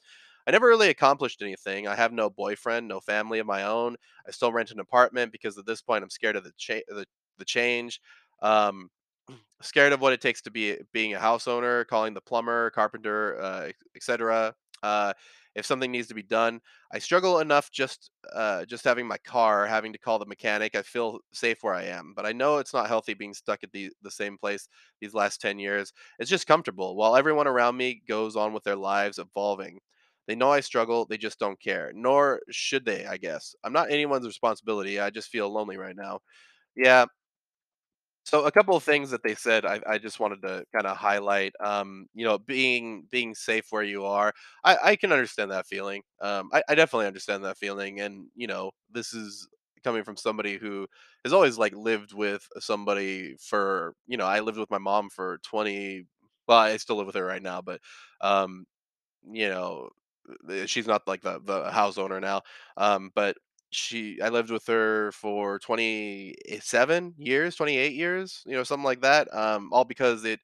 I 0.46 0.52
never 0.52 0.68
really 0.68 0.88
accomplished 0.90 1.42
anything. 1.42 1.88
I 1.88 1.96
have 1.96 2.12
no 2.12 2.30
boyfriend, 2.30 2.86
no 2.86 3.00
family 3.00 3.38
of 3.40 3.46
my 3.46 3.64
own. 3.64 3.96
I 4.26 4.30
still 4.30 4.52
rent 4.52 4.70
an 4.70 4.80
apartment 4.80 5.32
because 5.32 5.58
at 5.58 5.66
this 5.66 5.82
point 5.82 6.04
I'm 6.04 6.10
scared 6.10 6.36
of 6.36 6.44
the 6.44 6.52
cha- 6.56 6.86
the, 6.88 7.06
the 7.38 7.44
change. 7.44 8.00
Um, 8.42 8.90
scared 9.62 9.92
of 9.92 10.00
what 10.00 10.12
it 10.12 10.20
takes 10.20 10.42
to 10.42 10.50
be 10.50 10.76
being 10.92 11.14
a 11.14 11.18
house 11.18 11.48
owner, 11.48 11.84
calling 11.84 12.14
the 12.14 12.20
plumber, 12.20 12.70
carpenter, 12.70 13.40
uh, 13.40 13.70
etc. 13.96 14.54
Uh, 14.82 15.12
if 15.54 15.64
something 15.64 15.90
needs 15.90 16.06
to 16.08 16.14
be 16.14 16.22
done, 16.22 16.60
I 16.92 16.98
struggle 16.98 17.40
enough 17.40 17.70
just 17.72 18.10
uh, 18.32 18.64
just 18.66 18.84
having 18.84 19.06
my 19.08 19.16
car, 19.18 19.66
having 19.66 19.92
to 19.94 19.98
call 19.98 20.18
the 20.18 20.26
mechanic. 20.26 20.76
I 20.76 20.82
feel 20.82 21.20
safe 21.32 21.58
where 21.62 21.74
I 21.74 21.84
am, 21.84 22.12
but 22.14 22.26
I 22.26 22.32
know 22.32 22.58
it's 22.58 22.74
not 22.74 22.88
healthy 22.88 23.14
being 23.14 23.34
stuck 23.34 23.64
at 23.64 23.72
the 23.72 23.90
the 24.02 24.10
same 24.10 24.36
place 24.38 24.68
these 25.00 25.14
last 25.14 25.40
ten 25.40 25.58
years. 25.58 25.92
It's 26.18 26.30
just 26.30 26.46
comfortable 26.46 26.94
while 26.94 27.16
everyone 27.16 27.46
around 27.48 27.76
me 27.76 28.02
goes 28.06 28.36
on 28.36 28.52
with 28.52 28.64
their 28.64 28.76
lives 28.76 29.18
evolving. 29.18 29.80
They 30.26 30.34
know 30.34 30.50
I 30.50 30.60
struggle, 30.60 31.06
they 31.06 31.18
just 31.18 31.38
don't 31.38 31.60
care. 31.60 31.92
Nor 31.94 32.40
should 32.50 32.84
they, 32.84 33.06
I 33.06 33.16
guess. 33.16 33.54
I'm 33.64 33.72
not 33.72 33.90
anyone's 33.90 34.26
responsibility. 34.26 35.00
I 35.00 35.10
just 35.10 35.28
feel 35.30 35.50
lonely 35.52 35.76
right 35.76 35.96
now. 35.96 36.20
Yeah, 36.76 37.06
So 38.24 38.44
a 38.44 38.50
couple 38.50 38.74
of 38.76 38.82
things 38.82 39.10
that 39.10 39.22
they 39.22 39.36
said 39.36 39.64
I, 39.64 39.80
I 39.86 39.98
just 39.98 40.18
wanted 40.18 40.42
to 40.42 40.64
kind 40.74 40.86
of 40.86 40.96
highlight. 40.96 41.52
Um, 41.64 42.06
you 42.14 42.24
know, 42.24 42.38
being 42.38 43.04
being 43.10 43.34
safe 43.34 43.66
where 43.70 43.84
you 43.84 44.04
are. 44.04 44.32
I, 44.64 44.76
I 44.82 44.96
can 44.96 45.12
understand 45.12 45.52
that 45.52 45.66
feeling. 45.66 46.02
Um, 46.20 46.50
I, 46.52 46.62
I 46.68 46.74
definitely 46.74 47.06
understand 47.06 47.44
that 47.44 47.56
feeling. 47.58 48.00
And, 48.00 48.26
you 48.34 48.48
know, 48.48 48.72
this 48.90 49.12
is 49.14 49.46
coming 49.84 50.02
from 50.02 50.16
somebody 50.16 50.56
who 50.56 50.88
has 51.24 51.32
always 51.32 51.56
like 51.56 51.74
lived 51.76 52.12
with 52.14 52.44
somebody 52.58 53.36
for, 53.40 53.94
you 54.08 54.16
know, 54.16 54.26
I 54.26 54.40
lived 54.40 54.58
with 54.58 54.70
my 54.70 54.78
mom 54.78 55.08
for 55.10 55.38
20 55.44 56.04
well, 56.48 56.58
I 56.58 56.76
still 56.78 56.96
live 56.96 57.06
with 57.06 57.16
her 57.16 57.24
right 57.24 57.42
now, 57.42 57.60
but 57.62 57.80
um 58.20 58.66
you 59.32 59.48
know, 59.48 59.90
she's 60.66 60.86
not 60.86 61.06
like 61.06 61.22
the 61.22 61.40
the 61.44 61.70
house 61.70 61.98
owner 61.98 62.20
now. 62.20 62.42
Um, 62.76 63.10
but 63.14 63.36
she 63.70 64.20
I 64.22 64.28
lived 64.28 64.50
with 64.50 64.66
her 64.66 65.12
for 65.12 65.58
27 65.58 67.14
years, 67.18 67.56
28 67.56 67.94
years, 67.94 68.42
you 68.46 68.54
know, 68.54 68.64
something 68.64 68.84
like 68.84 69.02
that. 69.02 69.32
Um, 69.34 69.70
all 69.72 69.84
because 69.84 70.24
it 70.24 70.40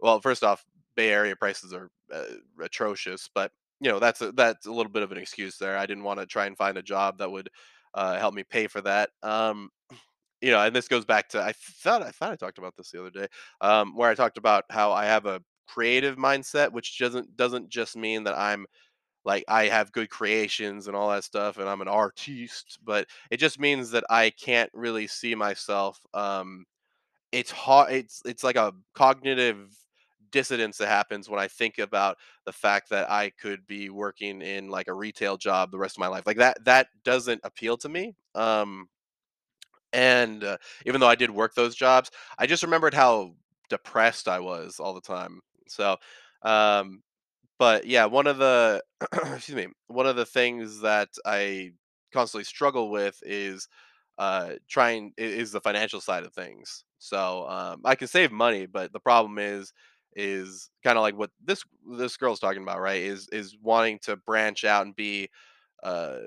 well, 0.00 0.20
first 0.20 0.42
off, 0.44 0.64
Bay 0.96 1.10
Area 1.10 1.36
prices 1.36 1.72
are 1.72 1.90
uh, 2.12 2.24
atrocious, 2.62 3.28
but 3.34 3.52
you 3.80 3.90
know, 3.90 3.98
that's 3.98 4.20
a, 4.20 4.32
that's 4.32 4.66
a 4.66 4.72
little 4.72 4.92
bit 4.92 5.02
of 5.02 5.12
an 5.12 5.18
excuse 5.18 5.56
there. 5.58 5.76
I 5.76 5.86
didn't 5.86 6.04
want 6.04 6.20
to 6.20 6.26
try 6.26 6.46
and 6.46 6.56
find 6.56 6.78
a 6.78 6.82
job 6.82 7.18
that 7.18 7.30
would 7.30 7.48
uh, 7.94 8.16
help 8.18 8.34
me 8.34 8.44
pay 8.44 8.66
for 8.68 8.80
that. 8.82 9.10
Um, 9.22 9.70
you 10.40 10.50
know, 10.50 10.60
and 10.60 10.74
this 10.74 10.88
goes 10.88 11.04
back 11.04 11.28
to 11.30 11.40
I 11.42 11.52
thought 11.52 12.02
I 12.02 12.10
thought 12.10 12.32
I 12.32 12.36
talked 12.36 12.58
about 12.58 12.74
this 12.76 12.90
the 12.90 13.00
other 13.00 13.10
day, 13.10 13.26
um, 13.60 13.96
where 13.96 14.10
I 14.10 14.14
talked 14.14 14.38
about 14.38 14.64
how 14.70 14.92
I 14.92 15.04
have 15.06 15.26
a 15.26 15.40
creative 15.68 16.16
mindset, 16.16 16.72
which 16.72 16.98
doesn't 16.98 17.36
doesn't 17.36 17.68
just 17.68 17.96
mean 17.96 18.24
that 18.24 18.36
I'm 18.36 18.66
like 19.24 19.44
I 19.48 19.66
have 19.66 19.92
good 19.92 20.10
creations 20.10 20.86
and 20.88 20.96
all 20.96 21.10
that 21.10 21.24
stuff, 21.24 21.58
and 21.58 21.68
I'm 21.68 21.80
an 21.80 21.88
artiste, 21.88 22.78
but 22.84 23.06
it 23.30 23.38
just 23.38 23.60
means 23.60 23.90
that 23.92 24.04
I 24.10 24.30
can't 24.30 24.70
really 24.74 25.06
see 25.06 25.34
myself. 25.34 26.00
Um, 26.14 26.64
it's 27.32 27.50
hard. 27.50 27.92
It's 27.92 28.22
it's 28.24 28.44
like 28.44 28.56
a 28.56 28.74
cognitive 28.94 29.74
dissonance 30.30 30.78
that 30.78 30.88
happens 30.88 31.28
when 31.28 31.40
I 31.40 31.48
think 31.48 31.78
about 31.78 32.16
the 32.46 32.52
fact 32.52 32.88
that 32.90 33.10
I 33.10 33.30
could 33.30 33.66
be 33.66 33.90
working 33.90 34.40
in 34.42 34.68
like 34.68 34.88
a 34.88 34.94
retail 34.94 35.36
job 35.36 35.70
the 35.70 35.78
rest 35.78 35.96
of 35.96 36.00
my 36.00 36.08
life. 36.08 36.24
Like 36.26 36.38
that 36.38 36.64
that 36.64 36.88
doesn't 37.04 37.40
appeal 37.44 37.76
to 37.78 37.88
me. 37.88 38.14
Um, 38.34 38.88
and, 39.92 40.42
uh, 40.44 40.56
even 40.86 41.00
though 41.00 41.08
I 41.08 41.14
did 41.14 41.30
work 41.30 41.54
those 41.54 41.74
jobs, 41.74 42.10
I 42.38 42.46
just 42.46 42.62
remembered 42.62 42.94
how 42.94 43.34
depressed 43.68 44.28
I 44.28 44.40
was 44.40 44.80
all 44.80 44.94
the 44.94 45.00
time. 45.00 45.40
So, 45.68 45.96
um, 46.42 47.02
but 47.58 47.86
yeah, 47.86 48.06
one 48.06 48.26
of 48.26 48.38
the 48.38 48.82
excuse 49.12 49.56
me, 49.56 49.68
one 49.88 50.06
of 50.06 50.16
the 50.16 50.26
things 50.26 50.80
that 50.80 51.08
I 51.26 51.72
constantly 52.12 52.44
struggle 52.44 52.90
with 52.90 53.18
is 53.22 53.68
uh 54.18 54.52
trying 54.68 55.12
is 55.16 55.52
the 55.52 55.60
financial 55.60 56.00
side 56.00 56.24
of 56.24 56.32
things. 56.34 56.84
So, 56.98 57.48
um, 57.48 57.80
I 57.84 57.94
can 57.96 58.08
save 58.08 58.30
money, 58.32 58.66
but 58.66 58.92
the 58.92 59.00
problem 59.00 59.38
is 59.38 59.72
is 60.14 60.70
kind 60.84 60.98
of 60.98 61.02
like 61.02 61.16
what 61.16 61.30
this 61.44 61.64
this 61.98 62.16
girl's 62.16 62.40
talking 62.40 62.62
about, 62.62 62.80
right? 62.80 63.02
Is 63.02 63.28
is 63.32 63.56
wanting 63.62 63.98
to 64.04 64.16
branch 64.16 64.64
out 64.64 64.86
and 64.86 64.94
be 64.96 65.30
uh, 65.82 66.18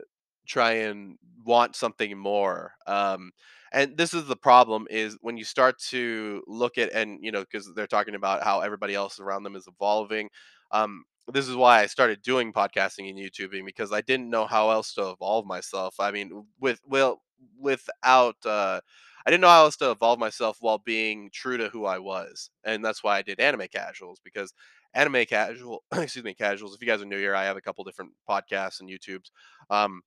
try 0.47 0.71
and 0.73 1.17
want 1.45 1.75
something 1.75 2.17
more. 2.17 2.73
Um, 2.87 3.31
and 3.71 3.97
this 3.97 4.13
is 4.13 4.25
the 4.27 4.35
problem 4.35 4.87
is 4.89 5.17
when 5.21 5.37
you 5.37 5.43
start 5.43 5.79
to 5.89 6.43
look 6.47 6.77
at 6.77 6.91
and 6.93 7.19
you 7.21 7.31
know 7.31 7.41
because 7.41 7.73
they're 7.75 7.87
talking 7.87 8.15
about 8.15 8.43
how 8.43 8.61
everybody 8.61 8.95
else 8.95 9.19
around 9.19 9.43
them 9.43 9.55
is 9.55 9.67
evolving. 9.67 10.29
Um, 10.71 11.03
this 11.33 11.47
is 11.47 11.55
why 11.55 11.81
I 11.81 11.85
started 11.87 12.21
doing 12.21 12.53
podcasting 12.53 13.09
and 13.09 13.17
YouTubing 13.17 13.65
because 13.65 13.91
I 13.91 14.01
didn't 14.01 14.29
know 14.29 14.45
how 14.45 14.69
else 14.69 14.93
to 14.95 15.09
evolve 15.09 15.45
myself. 15.45 15.95
I 15.99 16.11
mean, 16.11 16.45
with 16.59 16.79
well, 16.87 17.21
without 17.59 18.35
uh, 18.45 18.79
I 19.25 19.29
didn't 19.31 19.41
know 19.41 19.47
how 19.49 19.63
else 19.65 19.77
to 19.77 19.91
evolve 19.91 20.19
myself 20.19 20.57
while 20.61 20.77
being 20.79 21.29
true 21.33 21.57
to 21.57 21.69
who 21.69 21.85
I 21.85 21.99
was, 21.99 22.49
and 22.63 22.83
that's 22.85 23.03
why 23.03 23.17
I 23.17 23.21
did 23.23 23.39
anime 23.39 23.67
casuals 23.73 24.19
because 24.23 24.53
anime 24.93 25.25
casual, 25.25 25.83
excuse 25.95 26.25
me, 26.25 26.33
casuals. 26.35 26.75
If 26.75 26.81
you 26.81 26.87
guys 26.87 27.01
are 27.01 27.05
new 27.05 27.17
here, 27.17 27.35
I 27.35 27.45
have 27.45 27.57
a 27.57 27.61
couple 27.61 27.83
different 27.83 28.11
podcasts 28.29 28.79
and 28.81 28.89
YouTubes 28.89 29.29
um, 29.69 30.01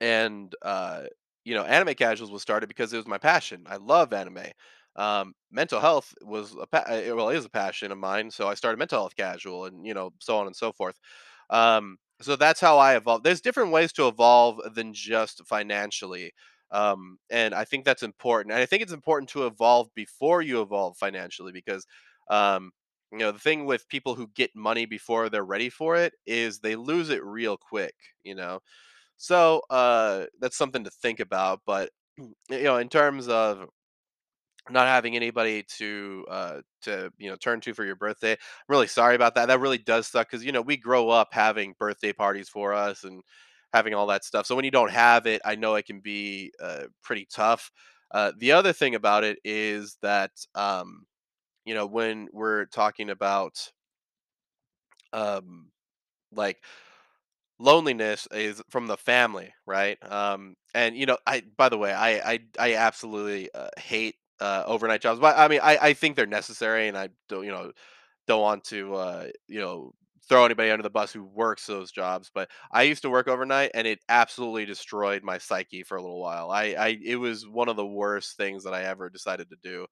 and 0.00 0.54
uh, 0.62 1.04
you 1.44 1.54
know, 1.54 1.64
anime 1.64 1.94
casuals 1.94 2.30
was 2.30 2.42
started 2.42 2.66
because 2.68 2.92
it 2.92 2.96
was 2.96 3.06
my 3.06 3.18
passion. 3.18 3.64
I 3.68 3.76
love 3.76 4.12
anime. 4.12 4.46
Um, 4.96 5.34
mental 5.50 5.80
health 5.80 6.14
was 6.22 6.54
a 6.60 6.66
pa- 6.66 6.84
uh, 6.88 7.14
well 7.14 7.28
is 7.30 7.44
a 7.44 7.50
passion 7.50 7.92
of 7.92 7.98
mine, 7.98 8.30
so 8.30 8.48
I 8.48 8.54
started 8.54 8.78
mental 8.78 8.98
health 9.00 9.16
casual, 9.16 9.66
and 9.66 9.86
you 9.86 9.94
know, 9.94 10.12
so 10.20 10.38
on 10.38 10.46
and 10.46 10.56
so 10.56 10.72
forth. 10.72 10.96
Um, 11.50 11.98
so 12.20 12.36
that's 12.36 12.60
how 12.60 12.78
I 12.78 12.96
evolved. 12.96 13.24
There's 13.24 13.40
different 13.42 13.72
ways 13.72 13.92
to 13.94 14.08
evolve 14.08 14.60
than 14.74 14.94
just 14.94 15.46
financially. 15.46 16.32
Um, 16.70 17.18
and 17.30 17.54
I 17.54 17.64
think 17.64 17.84
that's 17.84 18.02
important. 18.02 18.52
And 18.52 18.60
I 18.60 18.66
think 18.66 18.82
it's 18.82 18.92
important 18.92 19.28
to 19.30 19.46
evolve 19.46 19.88
before 19.94 20.42
you 20.42 20.62
evolve 20.62 20.96
financially 20.96 21.52
because 21.52 21.86
um, 22.30 22.72
you 23.12 23.18
know, 23.18 23.30
the 23.32 23.38
thing 23.38 23.66
with 23.66 23.88
people 23.88 24.14
who 24.14 24.28
get 24.34 24.50
money 24.56 24.84
before 24.84 25.28
they're 25.28 25.44
ready 25.44 25.68
for 25.68 25.96
it 25.96 26.14
is 26.26 26.58
they 26.58 26.74
lose 26.74 27.08
it 27.10 27.24
real 27.24 27.56
quick, 27.56 27.94
you 28.24 28.34
know. 28.34 28.60
So, 29.16 29.62
uh, 29.70 30.26
that's 30.40 30.56
something 30.56 30.84
to 30.84 30.90
think 30.90 31.20
about, 31.20 31.60
but, 31.66 31.90
you 32.18 32.62
know, 32.64 32.76
in 32.78 32.88
terms 32.88 33.28
of 33.28 33.68
not 34.70 34.86
having 34.88 35.16
anybody 35.16 35.64
to, 35.78 36.26
uh, 36.30 36.60
to, 36.82 37.12
you 37.18 37.30
know, 37.30 37.36
turn 37.36 37.60
to 37.62 37.74
for 37.74 37.84
your 37.84 37.96
birthday, 37.96 38.32
I'm 38.32 38.38
really 38.68 38.86
sorry 38.88 39.14
about 39.14 39.34
that. 39.36 39.46
That 39.48 39.60
really 39.60 39.78
does 39.78 40.08
suck 40.08 40.28
because 40.30 40.44
you 40.44 40.52
know, 40.52 40.62
we 40.62 40.76
grow 40.76 41.08
up 41.10 41.28
having 41.32 41.74
birthday 41.78 42.12
parties 42.12 42.48
for 42.48 42.72
us 42.74 43.04
and 43.04 43.22
having 43.72 43.94
all 43.94 44.06
that 44.08 44.24
stuff. 44.24 44.46
So 44.46 44.56
when 44.56 44.64
you 44.64 44.70
don't 44.70 44.90
have 44.90 45.26
it, 45.26 45.40
I 45.44 45.56
know 45.56 45.74
it 45.74 45.86
can 45.86 46.00
be, 46.00 46.52
uh, 46.62 46.84
pretty 47.02 47.26
tough. 47.32 47.70
Uh, 48.10 48.32
the 48.38 48.52
other 48.52 48.72
thing 48.72 48.94
about 48.94 49.24
it 49.24 49.38
is 49.44 49.96
that, 50.02 50.30
um, 50.54 51.06
you 51.64 51.74
know, 51.74 51.86
when 51.86 52.28
we're 52.32 52.66
talking 52.66 53.10
about, 53.10 53.70
um, 55.12 55.70
like 56.32 56.58
loneliness 57.58 58.28
is 58.32 58.62
from 58.70 58.86
the 58.86 58.96
family, 58.96 59.52
right? 59.66 59.98
Um, 60.10 60.56
and 60.74 60.96
you 60.96 61.06
know, 61.06 61.18
I 61.26 61.42
by 61.56 61.68
the 61.68 61.78
way, 61.78 61.92
I 61.92 62.32
I 62.34 62.40
I 62.58 62.74
absolutely 62.74 63.50
uh, 63.54 63.68
hate 63.78 64.16
uh, 64.40 64.64
overnight 64.66 65.00
jobs, 65.00 65.20
but 65.20 65.36
I 65.38 65.48
mean, 65.48 65.60
I 65.62 65.78
I 65.78 65.92
think 65.94 66.16
they're 66.16 66.26
necessary, 66.26 66.88
and 66.88 66.96
I 66.98 67.08
don't 67.28 67.44
you 67.44 67.50
know 67.52 67.72
don't 68.26 68.42
want 68.42 68.64
to 68.64 68.94
uh, 68.94 69.26
you 69.48 69.60
know 69.60 69.92
throw 70.28 70.44
anybody 70.44 70.70
under 70.70 70.82
the 70.82 70.90
bus 70.90 71.12
who 71.12 71.24
works 71.24 71.66
those 71.66 71.92
jobs. 71.92 72.30
But 72.34 72.50
I 72.72 72.82
used 72.82 73.02
to 73.02 73.10
work 73.10 73.28
overnight, 73.28 73.70
and 73.74 73.86
it 73.86 74.00
absolutely 74.08 74.64
destroyed 74.66 75.22
my 75.22 75.38
psyche 75.38 75.82
for 75.84 75.96
a 75.96 76.02
little 76.02 76.20
while. 76.20 76.50
I 76.50 76.74
I 76.78 76.98
it 77.04 77.16
was 77.16 77.46
one 77.48 77.68
of 77.68 77.76
the 77.76 77.86
worst 77.86 78.36
things 78.36 78.64
that 78.64 78.74
I 78.74 78.84
ever 78.84 79.10
decided 79.10 79.48
to 79.50 79.56
do. 79.62 79.86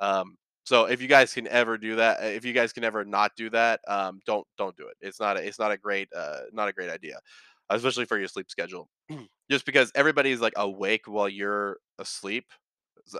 Um, 0.00 0.36
so 0.64 0.86
if 0.86 1.02
you 1.02 1.08
guys 1.08 1.34
can 1.34 1.46
ever 1.48 1.76
do 1.78 1.96
that, 1.96 2.22
if 2.24 2.44
you 2.44 2.52
guys 2.54 2.72
can 2.72 2.84
ever 2.84 3.04
not 3.04 3.32
do 3.36 3.50
that, 3.50 3.80
um, 3.88 4.20
don't 4.26 4.46
don't 4.58 4.76
do 4.76 4.88
it. 4.88 4.96
It's 5.00 5.20
not 5.20 5.36
a, 5.36 5.46
it's 5.46 5.58
not 5.58 5.72
a 5.72 5.76
great 5.78 6.08
uh, 6.16 6.40
not 6.52 6.68
a 6.68 6.72
great 6.72 6.90
idea, 6.90 7.18
especially 7.70 8.06
for 8.06 8.18
your 8.18 8.28
sleep 8.28 8.50
schedule. 8.50 8.88
Just 9.50 9.66
because 9.66 9.92
everybody's 9.94 10.40
like 10.40 10.54
awake 10.56 11.02
while 11.06 11.28
you're 11.28 11.78
asleep, 11.98 12.46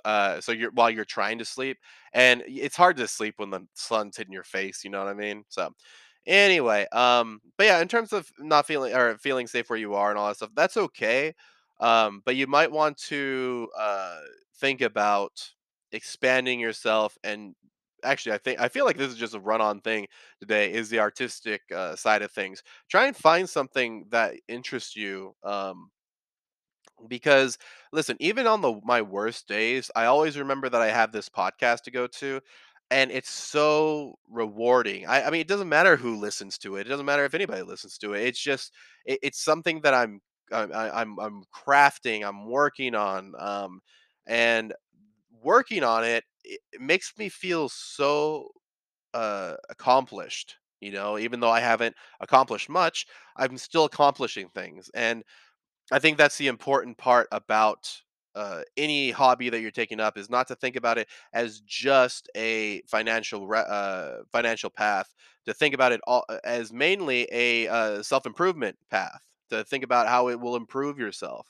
uh, 0.04 0.40
so 0.40 0.52
you're 0.52 0.70
while 0.72 0.90
you're 0.90 1.04
trying 1.04 1.38
to 1.38 1.44
sleep, 1.44 1.78
and 2.12 2.42
it's 2.46 2.76
hard 2.76 2.96
to 2.98 3.08
sleep 3.08 3.34
when 3.38 3.50
the 3.50 3.66
sun's 3.74 4.16
hitting 4.16 4.32
your 4.32 4.42
face. 4.44 4.84
You 4.84 4.90
know 4.90 4.98
what 5.04 5.08
I 5.10 5.14
mean? 5.14 5.44
So 5.48 5.70
Anyway, 6.26 6.86
um, 6.92 7.40
but 7.58 7.66
yeah, 7.66 7.80
in 7.80 7.88
terms 7.88 8.12
of 8.12 8.30
not 8.38 8.66
feeling 8.66 8.94
or 8.94 9.18
feeling 9.18 9.46
safe 9.46 9.68
where 9.68 9.78
you 9.78 9.94
are 9.94 10.08
and 10.10 10.18
all 10.18 10.28
that 10.28 10.36
stuff, 10.36 10.50
that's 10.54 10.76
okay. 10.76 11.34
Um, 11.80 12.22
but 12.24 12.34
you 12.36 12.46
might 12.46 12.72
want 12.72 12.96
to 13.08 13.68
uh, 13.78 14.20
think 14.56 14.80
about 14.80 15.50
expanding 15.92 16.58
yourself 16.58 17.16
and 17.22 17.54
actually 18.02 18.32
i 18.32 18.38
think 18.38 18.60
i 18.60 18.68
feel 18.68 18.84
like 18.84 18.96
this 18.96 19.10
is 19.12 19.16
just 19.16 19.34
a 19.34 19.40
run-on 19.40 19.80
thing 19.80 20.06
today 20.40 20.72
is 20.72 20.88
the 20.90 20.98
artistic 20.98 21.62
uh, 21.74 21.94
side 21.94 22.20
of 22.20 22.30
things 22.32 22.62
try 22.90 23.06
and 23.06 23.16
find 23.16 23.48
something 23.48 24.04
that 24.10 24.34
interests 24.48 24.96
you 24.96 25.34
um, 25.44 25.88
because 27.08 27.58
listen, 27.92 28.16
even 28.20 28.46
on 28.46 28.60
the 28.62 28.80
my 28.84 29.02
worst 29.02 29.48
days, 29.48 29.90
I 29.96 30.06
always 30.06 30.38
remember 30.38 30.68
that 30.68 30.80
I 30.82 30.88
have 30.90 31.12
this 31.12 31.28
podcast 31.28 31.82
to 31.82 31.90
go 31.90 32.06
to, 32.06 32.40
and 32.90 33.10
it's 33.10 33.30
so 33.30 34.14
rewarding. 34.30 35.06
I, 35.06 35.24
I 35.24 35.30
mean, 35.30 35.40
it 35.40 35.48
doesn't 35.48 35.68
matter 35.68 35.96
who 35.96 36.16
listens 36.18 36.58
to 36.58 36.76
it. 36.76 36.86
It 36.86 36.90
doesn't 36.90 37.06
matter 37.06 37.24
if 37.24 37.34
anybody 37.34 37.62
listens 37.62 37.98
to 37.98 38.14
it. 38.14 38.22
It's 38.26 38.40
just 38.40 38.72
it, 39.04 39.18
it's 39.22 39.42
something 39.42 39.80
that 39.82 39.94
I'm 39.94 40.20
I'm 40.52 40.72
I- 40.72 41.00
I'm 41.00 41.18
I'm 41.18 41.44
crafting. 41.54 42.26
I'm 42.26 42.46
working 42.48 42.94
on, 42.94 43.32
um, 43.38 43.80
and 44.26 44.72
working 45.42 45.84
on 45.84 46.04
it, 46.04 46.24
it 46.44 46.60
it 46.72 46.80
makes 46.80 47.12
me 47.18 47.28
feel 47.28 47.68
so 47.68 48.48
uh, 49.14 49.54
accomplished. 49.70 50.56
You 50.80 50.92
know, 50.92 51.18
even 51.18 51.40
though 51.40 51.50
I 51.50 51.60
haven't 51.60 51.96
accomplished 52.20 52.68
much, 52.68 53.06
I'm 53.36 53.56
still 53.58 53.84
accomplishing 53.86 54.48
things, 54.54 54.90
and 54.94 55.24
I 55.92 55.98
think 55.98 56.18
that's 56.18 56.38
the 56.38 56.48
important 56.48 56.96
part 56.98 57.28
about 57.30 57.90
uh, 58.34 58.62
any 58.76 59.10
hobby 59.10 59.48
that 59.50 59.60
you're 59.60 59.70
taking 59.70 60.00
up 60.00 60.18
is 60.18 60.28
not 60.30 60.48
to 60.48 60.56
think 60.56 60.76
about 60.76 60.98
it 60.98 61.08
as 61.32 61.60
just 61.60 62.28
a 62.36 62.82
financial 62.88 63.46
re- 63.46 63.64
uh, 63.66 64.18
financial 64.32 64.70
path. 64.70 65.14
To 65.46 65.52
think 65.54 65.74
about 65.74 65.92
it 65.92 66.00
all 66.06 66.24
uh, 66.28 66.38
as 66.42 66.72
mainly 66.72 67.28
a 67.30 67.68
uh, 67.68 68.02
self 68.02 68.26
improvement 68.26 68.76
path. 68.90 69.20
To 69.50 69.62
think 69.62 69.84
about 69.84 70.08
how 70.08 70.28
it 70.28 70.40
will 70.40 70.56
improve 70.56 70.98
yourself. 70.98 71.46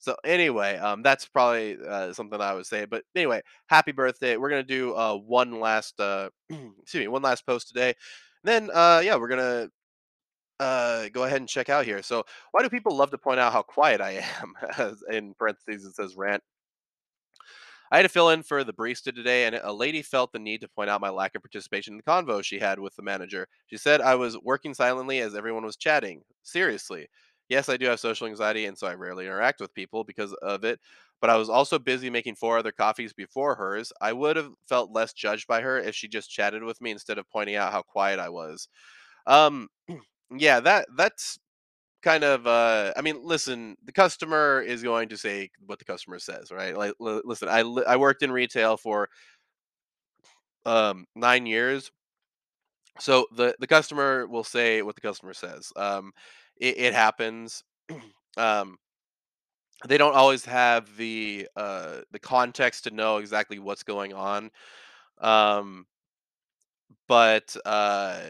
So 0.00 0.16
anyway, 0.24 0.76
um, 0.78 1.02
that's 1.02 1.26
probably 1.26 1.76
uh, 1.86 2.12
something 2.12 2.40
I 2.40 2.54
would 2.54 2.66
say. 2.66 2.84
But 2.84 3.04
anyway, 3.16 3.42
happy 3.66 3.92
birthday! 3.92 4.36
We're 4.36 4.50
gonna 4.50 4.62
do 4.62 4.94
uh, 4.94 5.16
one 5.16 5.60
last, 5.60 5.98
uh, 6.00 6.30
excuse 6.50 7.02
me, 7.02 7.08
one 7.08 7.22
last 7.22 7.46
post 7.46 7.68
today. 7.68 7.94
Then, 8.44 8.70
uh, 8.72 9.02
yeah, 9.04 9.16
we're 9.16 9.28
gonna 9.28 9.70
uh, 10.60 11.08
go 11.10 11.24
ahead 11.24 11.40
and 11.40 11.48
check 11.48 11.68
out 11.68 11.84
here. 11.84 12.02
So, 12.02 12.24
why 12.52 12.62
do 12.62 12.68
people 12.70 12.96
love 12.96 13.10
to 13.12 13.18
point 13.18 13.40
out 13.40 13.52
how 13.52 13.62
quiet 13.62 14.00
I 14.00 14.24
am? 14.42 14.54
In 15.10 15.34
parentheses, 15.34 15.84
it 15.84 15.94
says 15.96 16.16
rant. 16.16 16.42
I 17.90 17.96
had 17.96 18.02
to 18.02 18.08
fill 18.08 18.30
in 18.30 18.42
for 18.42 18.64
the 18.64 18.72
barista 18.72 19.14
today, 19.14 19.46
and 19.46 19.56
a 19.62 19.72
lady 19.72 20.02
felt 20.02 20.32
the 20.32 20.38
need 20.38 20.60
to 20.60 20.68
point 20.68 20.90
out 20.90 21.00
my 21.00 21.08
lack 21.08 21.34
of 21.34 21.42
participation 21.42 21.94
in 21.94 21.96
the 21.96 22.02
convo 22.02 22.42
she 22.44 22.58
had 22.58 22.78
with 22.78 22.94
the 22.96 23.02
manager. 23.02 23.46
She 23.66 23.78
said 23.78 24.00
I 24.00 24.14
was 24.14 24.36
working 24.42 24.74
silently 24.74 25.20
as 25.20 25.34
everyone 25.34 25.64
was 25.64 25.76
chatting. 25.76 26.22
Seriously. 26.42 27.08
Yes, 27.48 27.70
I 27.70 27.78
do 27.78 27.86
have 27.86 27.98
social 28.00 28.26
anxiety, 28.26 28.66
and 28.66 28.76
so 28.76 28.86
I 28.86 28.94
rarely 28.94 29.24
interact 29.24 29.60
with 29.60 29.72
people 29.72 30.04
because 30.04 30.34
of 30.42 30.64
it. 30.64 30.80
But 31.20 31.30
I 31.30 31.36
was 31.36 31.48
also 31.48 31.78
busy 31.78 32.10
making 32.10 32.36
four 32.36 32.58
other 32.58 32.72
coffees 32.72 33.12
before 33.14 33.54
hers. 33.54 33.90
I 34.02 34.12
would 34.12 34.36
have 34.36 34.50
felt 34.68 34.92
less 34.92 35.14
judged 35.14 35.46
by 35.46 35.62
her 35.62 35.78
if 35.78 35.94
she 35.94 36.08
just 36.08 36.30
chatted 36.30 36.62
with 36.62 36.80
me 36.82 36.90
instead 36.90 37.16
of 37.18 37.28
pointing 37.30 37.56
out 37.56 37.72
how 37.72 37.82
quiet 37.82 38.20
I 38.20 38.28
was. 38.28 38.68
Um, 39.26 39.68
yeah, 40.36 40.60
that 40.60 40.86
that's 40.96 41.38
kind 42.02 42.24
of 42.24 42.46
uh 42.46 42.92
i 42.96 43.02
mean 43.02 43.18
listen 43.24 43.76
the 43.84 43.92
customer 43.92 44.62
is 44.66 44.82
going 44.82 45.08
to 45.08 45.16
say 45.16 45.50
what 45.66 45.78
the 45.80 45.84
customer 45.84 46.18
says 46.18 46.50
right? 46.52 46.76
Like 46.76 46.94
l- 47.00 47.22
listen 47.24 47.48
i 47.48 47.62
li- 47.62 47.84
i 47.88 47.96
worked 47.96 48.22
in 48.22 48.32
retail 48.32 48.76
for 48.76 49.08
um 50.66 51.06
9 51.14 51.46
years. 51.46 51.90
So 53.00 53.26
the 53.34 53.54
the 53.60 53.66
customer 53.66 54.26
will 54.26 54.44
say 54.44 54.82
what 54.82 54.94
the 54.94 55.00
customer 55.00 55.34
says. 55.34 55.72
Um 55.76 56.12
it, 56.56 56.78
it 56.78 56.94
happens. 56.94 57.62
Um 58.36 58.78
they 59.86 59.96
don't 59.98 60.14
always 60.14 60.44
have 60.44 60.96
the 60.96 61.48
uh 61.56 61.98
the 62.10 62.18
context 62.18 62.84
to 62.84 62.90
know 62.90 63.18
exactly 63.18 63.58
what's 63.58 63.82
going 63.82 64.12
on. 64.12 64.50
Um 65.20 65.86
but 67.06 67.56
uh 67.64 68.20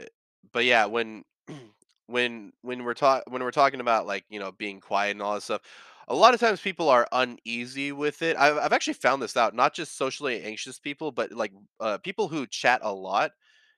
but 0.52 0.64
yeah 0.64 0.86
when 0.86 1.24
when 2.08 2.52
when 2.62 2.84
we're 2.84 2.94
talk 2.94 3.22
when 3.28 3.42
we're 3.42 3.50
talking 3.50 3.80
about 3.80 4.06
like 4.06 4.24
you 4.30 4.40
know 4.40 4.52
being 4.52 4.80
quiet 4.80 5.12
and 5.12 5.22
all 5.22 5.34
that 5.34 5.42
stuff 5.42 5.62
a 6.08 6.14
lot 6.14 6.34
of 6.34 6.40
times 6.40 6.60
people 6.60 6.88
are 6.88 7.06
uneasy 7.12 7.92
with 7.92 8.22
it 8.22 8.36
i've, 8.38 8.58
I've 8.58 8.72
actually 8.72 8.94
found 8.94 9.22
this 9.22 9.36
out 9.36 9.54
not 9.54 9.74
just 9.74 9.96
socially 9.96 10.42
anxious 10.42 10.78
people 10.78 11.12
but 11.12 11.32
like 11.32 11.52
uh, 11.80 11.98
people 11.98 12.28
who 12.28 12.46
chat 12.46 12.80
a 12.82 12.92
lot 12.92 13.32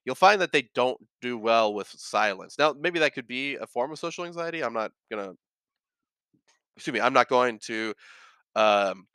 you'll 0.05 0.15
find 0.15 0.41
that 0.41 0.53
they 0.53 0.71
don't 0.75 0.99
do 1.21 1.37
well 1.39 1.75
with 1.75 1.89
silence 1.89 2.57
now 2.59 2.75
maybe 2.81 3.01
that 3.01 3.15
could 3.15 3.27
be 3.27 3.57
a 3.57 3.67
form 3.67 3.93
of 3.93 3.99
social 3.99 4.25
anxiety 4.25 4.63
i'm 4.63 4.75
not 4.75 4.93
gonna 5.11 5.33
excuse 6.77 6.95
me 6.95 7.01
i'm 7.01 7.13
not 7.13 7.29
going 7.29 7.59
to 7.59 7.95
um 8.57 9.07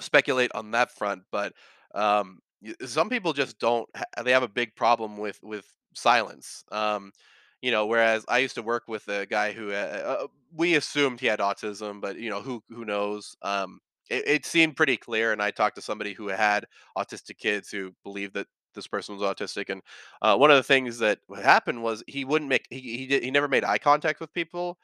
speculate 0.00 0.50
on 0.54 0.70
that 0.72 0.90
front, 0.92 1.22
but 1.30 1.52
um, 1.94 2.38
some 2.84 3.08
people 3.08 3.32
just 3.32 3.58
don't. 3.58 3.88
Ha- 3.96 4.22
they 4.22 4.32
have 4.32 4.42
a 4.42 4.48
big 4.48 4.74
problem 4.74 5.16
with 5.16 5.38
with 5.42 5.64
silence. 5.94 6.64
Um, 6.72 7.12
you 7.62 7.70
know, 7.70 7.86
whereas 7.86 8.24
I 8.28 8.38
used 8.38 8.54
to 8.56 8.62
work 8.62 8.84
with 8.88 9.08
a 9.08 9.26
guy 9.26 9.52
who 9.52 9.72
uh, 9.72 10.18
uh, 10.22 10.26
we 10.54 10.76
assumed 10.76 11.20
he 11.20 11.26
had 11.26 11.40
autism, 11.40 12.00
but 12.00 12.18
you 12.18 12.30
know, 12.30 12.40
who 12.40 12.62
who 12.70 12.84
knows? 12.84 13.36
Um, 13.42 13.80
it, 14.10 14.26
it 14.26 14.46
seemed 14.46 14.76
pretty 14.76 14.96
clear, 14.96 15.32
and 15.32 15.42
I 15.42 15.50
talked 15.50 15.76
to 15.76 15.82
somebody 15.82 16.12
who 16.14 16.28
had 16.28 16.66
autistic 16.96 17.38
kids 17.38 17.70
who 17.70 17.94
believed 18.04 18.34
that 18.34 18.46
this 18.74 18.86
person 18.86 19.16
was 19.16 19.22
autistic, 19.24 19.70
and 19.70 19.82
uh, 20.22 20.36
one 20.36 20.50
of 20.50 20.56
the 20.56 20.62
things 20.62 20.98
that 20.98 21.18
happened 21.42 21.82
was 21.82 22.04
he 22.06 22.24
wouldn't 22.24 22.48
make 22.48 22.66
he 22.70 22.80
he, 22.98 23.06
did, 23.06 23.22
he 23.24 23.30
never 23.30 23.48
made 23.48 23.64
eye 23.64 23.78
contact 23.78 24.20
with 24.20 24.32
people 24.32 24.78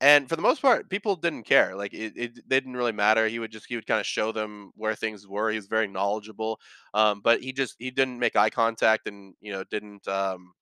and 0.00 0.28
for 0.28 0.34
the 0.34 0.42
most 0.42 0.60
part, 0.60 0.90
people 0.90 1.14
didn't 1.14 1.44
care. 1.44 1.76
Like 1.76 1.94
it, 1.94 2.12
it 2.16 2.48
didn't 2.48 2.74
really 2.76 2.92
matter. 2.92 3.28
He 3.28 3.38
would 3.38 3.52
just 3.52 3.66
he 3.68 3.76
would 3.76 3.86
kind 3.86 4.00
of 4.00 4.06
show 4.06 4.32
them 4.32 4.72
where 4.74 4.94
things 4.96 5.28
were. 5.28 5.50
He 5.50 5.56
was 5.56 5.66
very 5.68 5.86
knowledgeable, 5.86 6.58
um, 6.94 7.20
but 7.22 7.40
he 7.42 7.52
just 7.52 7.76
he 7.78 7.90
didn't 7.92 8.18
make 8.18 8.34
eye 8.34 8.50
contact, 8.50 9.06
and 9.06 9.34
you 9.40 9.52
know 9.52 9.62
didn't 9.70 10.06
um, 10.08 10.54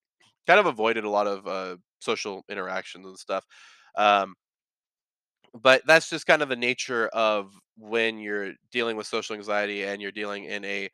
kind 0.46 0.60
of 0.60 0.66
avoided 0.66 1.04
a 1.04 1.10
lot 1.10 1.26
of 1.26 1.46
uh, 1.46 1.76
social 2.00 2.44
interactions 2.48 3.06
and 3.06 3.18
stuff. 3.18 3.44
Um, 3.96 4.34
but 5.54 5.82
that's 5.86 6.08
just 6.08 6.26
kind 6.26 6.42
of 6.42 6.48
the 6.48 6.56
nature 6.56 7.08
of 7.08 7.52
when 7.76 8.18
you're 8.18 8.52
dealing 8.70 8.96
with 8.96 9.06
social 9.06 9.34
anxiety 9.34 9.84
and 9.84 10.00
you're 10.00 10.12
dealing 10.12 10.44
in 10.44 10.64
a 10.64 10.88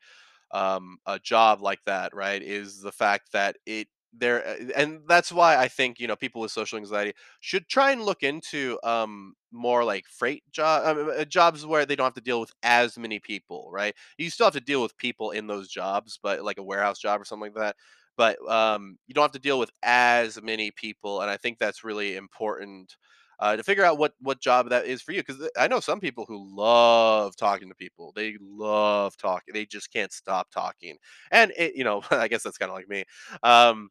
um, 0.51 0.97
a 1.05 1.19
job 1.19 1.61
like 1.61 1.79
that, 1.85 2.15
right, 2.15 2.41
is 2.41 2.81
the 2.81 2.91
fact 2.91 3.31
that 3.33 3.57
it 3.67 3.87
there 4.13 4.45
uh, 4.47 4.55
and 4.75 5.01
that's 5.07 5.31
why 5.31 5.57
I 5.57 5.69
think 5.69 5.99
you 5.99 6.07
know 6.07 6.17
people 6.17 6.41
with 6.41 6.51
social 6.51 6.79
anxiety 6.79 7.13
should 7.41 7.69
try 7.69 7.91
and 7.91 8.03
look 8.03 8.23
into 8.23 8.79
um, 8.83 9.35
more 9.53 9.85
like 9.85 10.05
freight 10.07 10.43
job 10.51 10.97
uh, 10.97 11.01
uh, 11.21 11.25
jobs 11.25 11.65
where 11.65 11.85
they 11.85 11.95
don't 11.95 12.05
have 12.07 12.15
to 12.15 12.21
deal 12.21 12.41
with 12.41 12.51
as 12.63 12.97
many 12.97 13.19
people, 13.19 13.69
right? 13.71 13.95
You 14.17 14.29
still 14.31 14.47
have 14.47 14.53
to 14.55 14.61
deal 14.61 14.81
with 14.83 14.97
people 14.97 15.31
in 15.31 15.47
those 15.47 15.69
jobs, 15.69 16.19
but 16.21 16.43
like 16.43 16.57
a 16.59 16.63
warehouse 16.63 16.99
job 16.99 17.21
or 17.21 17.25
something 17.25 17.53
like 17.53 17.61
that. 17.63 17.75
But 18.17 18.37
um, 18.49 18.97
you 19.07 19.13
don't 19.13 19.23
have 19.23 19.31
to 19.33 19.39
deal 19.39 19.59
with 19.59 19.71
as 19.83 20.41
many 20.41 20.71
people, 20.71 21.21
and 21.21 21.29
I 21.31 21.37
think 21.37 21.59
that's 21.59 21.83
really 21.83 22.15
important 22.15 22.95
uh, 23.39 23.55
to 23.55 23.63
figure 23.63 23.85
out 23.85 23.97
what 23.99 24.13
what 24.19 24.41
job 24.41 24.69
that 24.69 24.85
is 24.87 25.01
for 25.01 25.11
you. 25.11 25.23
Because 25.25 25.47
I 25.57 25.67
know 25.67 25.79
some 25.79 25.99
people 25.99 26.25
who 26.27 26.47
love 26.55 27.35
talking 27.35 27.69
to 27.69 27.75
people. 27.75 28.11
They 28.15 28.35
love 28.41 29.15
talking. 29.17 29.53
They 29.53 29.65
just 29.65 29.91
can't 29.93 30.11
stop 30.11 30.49
talking. 30.51 30.97
And 31.31 31.53
it, 31.57 31.75
you 31.75 31.83
know, 31.83 32.01
I 32.11 32.27
guess 32.27 32.43
that's 32.43 32.57
kind 32.57 32.71
of 32.71 32.75
like 32.77 32.89
me. 32.89 33.03
Um, 33.43 33.89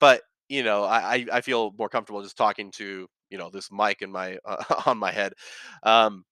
but 0.00 0.22
you 0.48 0.62
know, 0.62 0.84
I 0.84 1.14
I 1.16 1.26
I 1.34 1.40
feel 1.40 1.72
more 1.78 1.88
comfortable 1.88 2.22
just 2.22 2.36
talking 2.36 2.70
to 2.72 3.06
you 3.30 3.38
know 3.38 3.50
this 3.50 3.70
mic 3.72 4.02
in 4.02 4.10
my 4.10 4.38
uh, 4.44 4.62
on 4.86 4.98
my 4.98 5.12
head. 5.12 5.32
Um, 5.82 6.24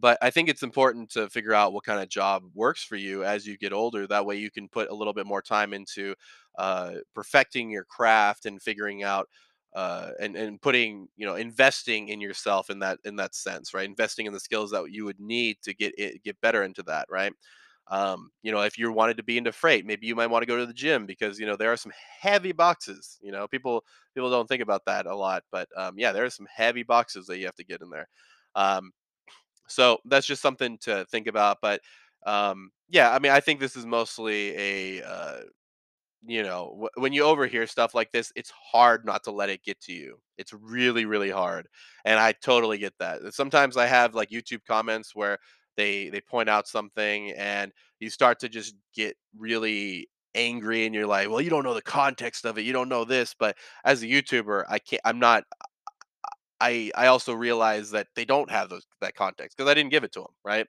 but 0.00 0.18
I 0.22 0.30
think 0.30 0.48
it's 0.48 0.62
important 0.62 1.10
to 1.12 1.28
figure 1.28 1.52
out 1.54 1.72
what 1.72 1.84
kind 1.84 2.00
of 2.02 2.08
job 2.08 2.44
works 2.54 2.82
for 2.82 2.96
you 2.96 3.24
as 3.24 3.46
you 3.46 3.58
get 3.58 3.72
older. 3.72 4.06
That 4.06 4.26
way, 4.26 4.36
you 4.36 4.50
can 4.50 4.68
put 4.68 4.90
a 4.90 4.94
little 4.94 5.12
bit 5.12 5.26
more 5.26 5.42
time 5.42 5.72
into 5.72 6.14
uh, 6.58 6.94
perfecting 7.14 7.70
your 7.70 7.84
craft 7.84 8.46
and 8.46 8.60
figuring 8.62 9.02
out 9.02 9.28
uh, 9.74 10.10
and 10.20 10.36
and 10.36 10.60
putting 10.60 11.08
you 11.16 11.26
know 11.26 11.34
investing 11.36 12.08
in 12.08 12.20
yourself 12.20 12.70
in 12.70 12.78
that 12.80 12.98
in 13.04 13.16
that 13.16 13.34
sense, 13.34 13.74
right? 13.74 13.88
Investing 13.88 14.26
in 14.26 14.32
the 14.32 14.40
skills 14.40 14.70
that 14.70 14.90
you 14.90 15.04
would 15.04 15.20
need 15.20 15.56
to 15.62 15.74
get 15.74 15.94
it, 15.98 16.22
get 16.22 16.40
better 16.40 16.62
into 16.62 16.82
that, 16.84 17.06
right? 17.10 17.32
Um, 17.88 18.30
you 18.42 18.52
know, 18.52 18.62
if 18.62 18.78
you 18.78 18.90
wanted 18.92 19.16
to 19.18 19.22
be 19.22 19.36
into 19.36 19.52
freight, 19.52 19.84
maybe 19.84 20.06
you 20.06 20.14
might 20.14 20.28
want 20.28 20.42
to 20.42 20.46
go 20.46 20.56
to 20.56 20.66
the 20.66 20.72
gym 20.72 21.04
because 21.06 21.38
you 21.38 21.46
know 21.46 21.56
there 21.56 21.72
are 21.72 21.76
some 21.76 21.92
heavy 22.20 22.52
boxes. 22.52 23.18
You 23.22 23.32
know, 23.32 23.46
people 23.48 23.84
people 24.14 24.30
don't 24.30 24.48
think 24.48 24.62
about 24.62 24.84
that 24.86 25.06
a 25.06 25.14
lot, 25.14 25.42
but 25.50 25.68
um, 25.76 25.94
yeah, 25.98 26.12
there 26.12 26.24
are 26.24 26.30
some 26.30 26.46
heavy 26.54 26.82
boxes 26.84 27.26
that 27.26 27.38
you 27.38 27.46
have 27.46 27.56
to 27.56 27.64
get 27.64 27.82
in 27.82 27.90
there. 27.90 28.08
Um, 28.54 28.92
so 29.72 29.98
that's 30.04 30.26
just 30.26 30.42
something 30.42 30.78
to 30.82 31.04
think 31.06 31.26
about. 31.26 31.58
But 31.62 31.80
um, 32.26 32.70
yeah, 32.88 33.12
I 33.12 33.18
mean, 33.18 33.32
I 33.32 33.40
think 33.40 33.60
this 33.60 33.76
is 33.76 33.86
mostly 33.86 34.56
a 34.56 35.02
uh, 35.02 35.40
you 36.26 36.42
know 36.42 36.88
wh- 36.94 37.00
when 37.00 37.12
you 37.12 37.24
overhear 37.24 37.66
stuff 37.66 37.94
like 37.94 38.12
this, 38.12 38.32
it's 38.36 38.50
hard 38.72 39.04
not 39.04 39.24
to 39.24 39.32
let 39.32 39.50
it 39.50 39.62
get 39.64 39.80
to 39.82 39.92
you. 39.92 40.18
It's 40.38 40.52
really 40.52 41.04
really 41.04 41.30
hard, 41.30 41.68
and 42.04 42.18
I 42.18 42.32
totally 42.32 42.78
get 42.78 42.94
that. 42.98 43.34
Sometimes 43.34 43.76
I 43.76 43.86
have 43.86 44.14
like 44.14 44.30
YouTube 44.30 44.64
comments 44.66 45.14
where 45.14 45.38
they 45.76 46.08
they 46.10 46.20
point 46.20 46.48
out 46.48 46.68
something 46.68 47.32
and 47.32 47.72
you 48.00 48.10
start 48.10 48.38
to 48.40 48.48
just 48.48 48.74
get 48.94 49.16
really 49.36 50.08
angry 50.34 50.86
and 50.86 50.94
you're 50.94 51.06
like 51.06 51.28
well 51.28 51.40
you 51.42 51.50
don't 51.50 51.62
know 51.64 51.74
the 51.74 51.82
context 51.82 52.46
of 52.46 52.56
it 52.56 52.62
you 52.62 52.72
don't 52.72 52.88
know 52.88 53.04
this 53.04 53.34
but 53.38 53.54
as 53.84 54.02
a 54.02 54.06
youtuber 54.06 54.64
i 54.68 54.78
can't 54.78 55.02
i'm 55.04 55.18
not 55.18 55.44
i 56.62 56.90
i 56.96 57.06
also 57.08 57.34
realize 57.34 57.90
that 57.90 58.08
they 58.16 58.24
don't 58.24 58.50
have 58.50 58.68
those 58.70 58.86
that 59.00 59.14
context 59.16 59.56
because 59.56 59.70
i 59.70 59.74
didn't 59.74 59.90
give 59.90 60.04
it 60.04 60.12
to 60.12 60.20
them 60.20 60.30
right 60.44 60.66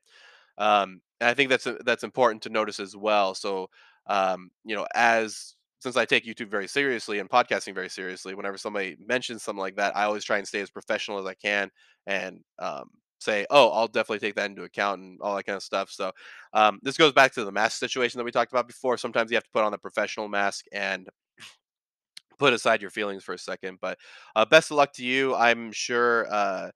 um, 0.57 1.01
and 1.19 1.29
I 1.29 1.33
think 1.33 1.49
that's 1.49 1.67
a, 1.67 1.73
that's 1.85 2.03
important 2.03 2.43
to 2.43 2.49
notice 2.49 2.79
as 2.79 2.95
well. 2.95 3.33
So, 3.35 3.69
um, 4.07 4.51
you 4.65 4.75
know, 4.75 4.85
as 4.95 5.55
since 5.79 5.97
I 5.97 6.05
take 6.05 6.25
YouTube 6.25 6.49
very 6.49 6.67
seriously 6.67 7.19
and 7.19 7.29
podcasting 7.29 7.73
very 7.73 7.89
seriously, 7.89 8.35
whenever 8.35 8.57
somebody 8.57 8.97
mentions 9.05 9.43
something 9.43 9.59
like 9.61 9.75
that, 9.77 9.95
I 9.95 10.03
always 10.05 10.23
try 10.23 10.37
and 10.37 10.47
stay 10.47 10.61
as 10.61 10.69
professional 10.69 11.19
as 11.19 11.25
I 11.25 11.33
can 11.35 11.69
and 12.07 12.39
um, 12.59 12.89
say, 13.19 13.45
"Oh, 13.49 13.69
I'll 13.69 13.87
definitely 13.87 14.19
take 14.19 14.35
that 14.35 14.49
into 14.49 14.63
account" 14.63 15.01
and 15.01 15.19
all 15.21 15.35
that 15.35 15.45
kind 15.45 15.57
of 15.57 15.63
stuff. 15.63 15.89
So, 15.91 16.11
um, 16.53 16.79
this 16.83 16.97
goes 16.97 17.13
back 17.13 17.33
to 17.33 17.45
the 17.45 17.51
mask 17.51 17.79
situation 17.79 18.17
that 18.17 18.25
we 18.25 18.31
talked 18.31 18.51
about 18.51 18.67
before. 18.67 18.97
Sometimes 18.97 19.31
you 19.31 19.35
have 19.37 19.43
to 19.43 19.49
put 19.53 19.63
on 19.63 19.71
the 19.71 19.77
professional 19.77 20.27
mask 20.27 20.65
and 20.71 21.09
put 22.39 22.53
aside 22.53 22.81
your 22.81 22.91
feelings 22.91 23.23
for 23.23 23.33
a 23.33 23.39
second. 23.39 23.79
But 23.81 23.97
uh, 24.35 24.45
best 24.45 24.71
of 24.71 24.77
luck 24.77 24.93
to 24.93 25.05
you. 25.05 25.35
I'm 25.35 25.71
sure. 25.71 26.27
Uh, 26.31 26.71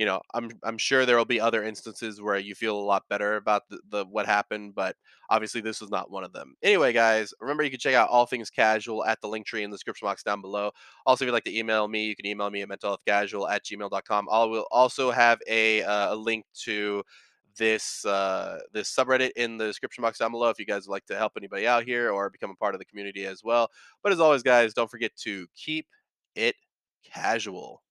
you 0.00 0.06
know, 0.06 0.22
I'm 0.32 0.50
I'm 0.62 0.78
sure 0.78 1.04
there 1.04 1.18
will 1.18 1.26
be 1.26 1.42
other 1.42 1.62
instances 1.62 2.22
where 2.22 2.38
you 2.38 2.54
feel 2.54 2.74
a 2.74 2.80
lot 2.80 3.02
better 3.10 3.36
about 3.36 3.68
the, 3.68 3.80
the 3.90 4.06
what 4.06 4.24
happened, 4.24 4.74
but 4.74 4.96
obviously 5.28 5.60
this 5.60 5.78
was 5.78 5.90
not 5.90 6.10
one 6.10 6.24
of 6.24 6.32
them. 6.32 6.54
Anyway, 6.62 6.94
guys, 6.94 7.34
remember 7.38 7.64
you 7.64 7.70
can 7.70 7.78
check 7.78 7.94
out 7.94 8.08
all 8.08 8.24
things 8.24 8.48
casual 8.48 9.04
at 9.04 9.20
the 9.20 9.28
link 9.28 9.44
tree 9.44 9.62
in 9.62 9.68
the 9.68 9.74
description 9.74 10.06
box 10.06 10.22
down 10.22 10.40
below. 10.40 10.70
Also, 11.04 11.24
if 11.24 11.26
you'd 11.26 11.34
like 11.34 11.44
to 11.44 11.54
email 11.54 11.86
me, 11.86 12.06
you 12.06 12.16
can 12.16 12.24
email 12.24 12.48
me 12.48 12.62
at 12.62 12.70
mentalhealthcasual 12.70 13.50
at 13.50 13.62
gmail.com. 13.62 14.28
I 14.32 14.44
will 14.44 14.66
also 14.70 15.10
have 15.10 15.38
a, 15.46 15.82
uh, 15.82 16.14
a 16.14 16.16
link 16.16 16.46
to 16.64 17.02
this 17.56 18.04
uh, 18.04 18.58
this 18.72 18.94
subreddit 18.94 19.30
in 19.36 19.56
the 19.56 19.66
description 19.66 20.02
box 20.02 20.18
down 20.18 20.30
below 20.30 20.48
if 20.48 20.58
you 20.58 20.66
guys 20.66 20.86
would 20.86 20.92
like 20.92 21.06
to 21.06 21.16
help 21.16 21.32
anybody 21.36 21.66
out 21.66 21.84
here 21.84 22.10
or 22.10 22.30
become 22.30 22.50
a 22.50 22.56
part 22.56 22.74
of 22.74 22.78
the 22.78 22.84
community 22.84 23.26
as 23.26 23.42
well. 23.44 23.70
But 24.02 24.12
as 24.12 24.20
always, 24.20 24.42
guys, 24.42 24.74
don't 24.74 24.90
forget 24.90 25.14
to 25.18 25.46
keep 25.54 25.86
it 26.34 26.54
casual. 27.04 27.82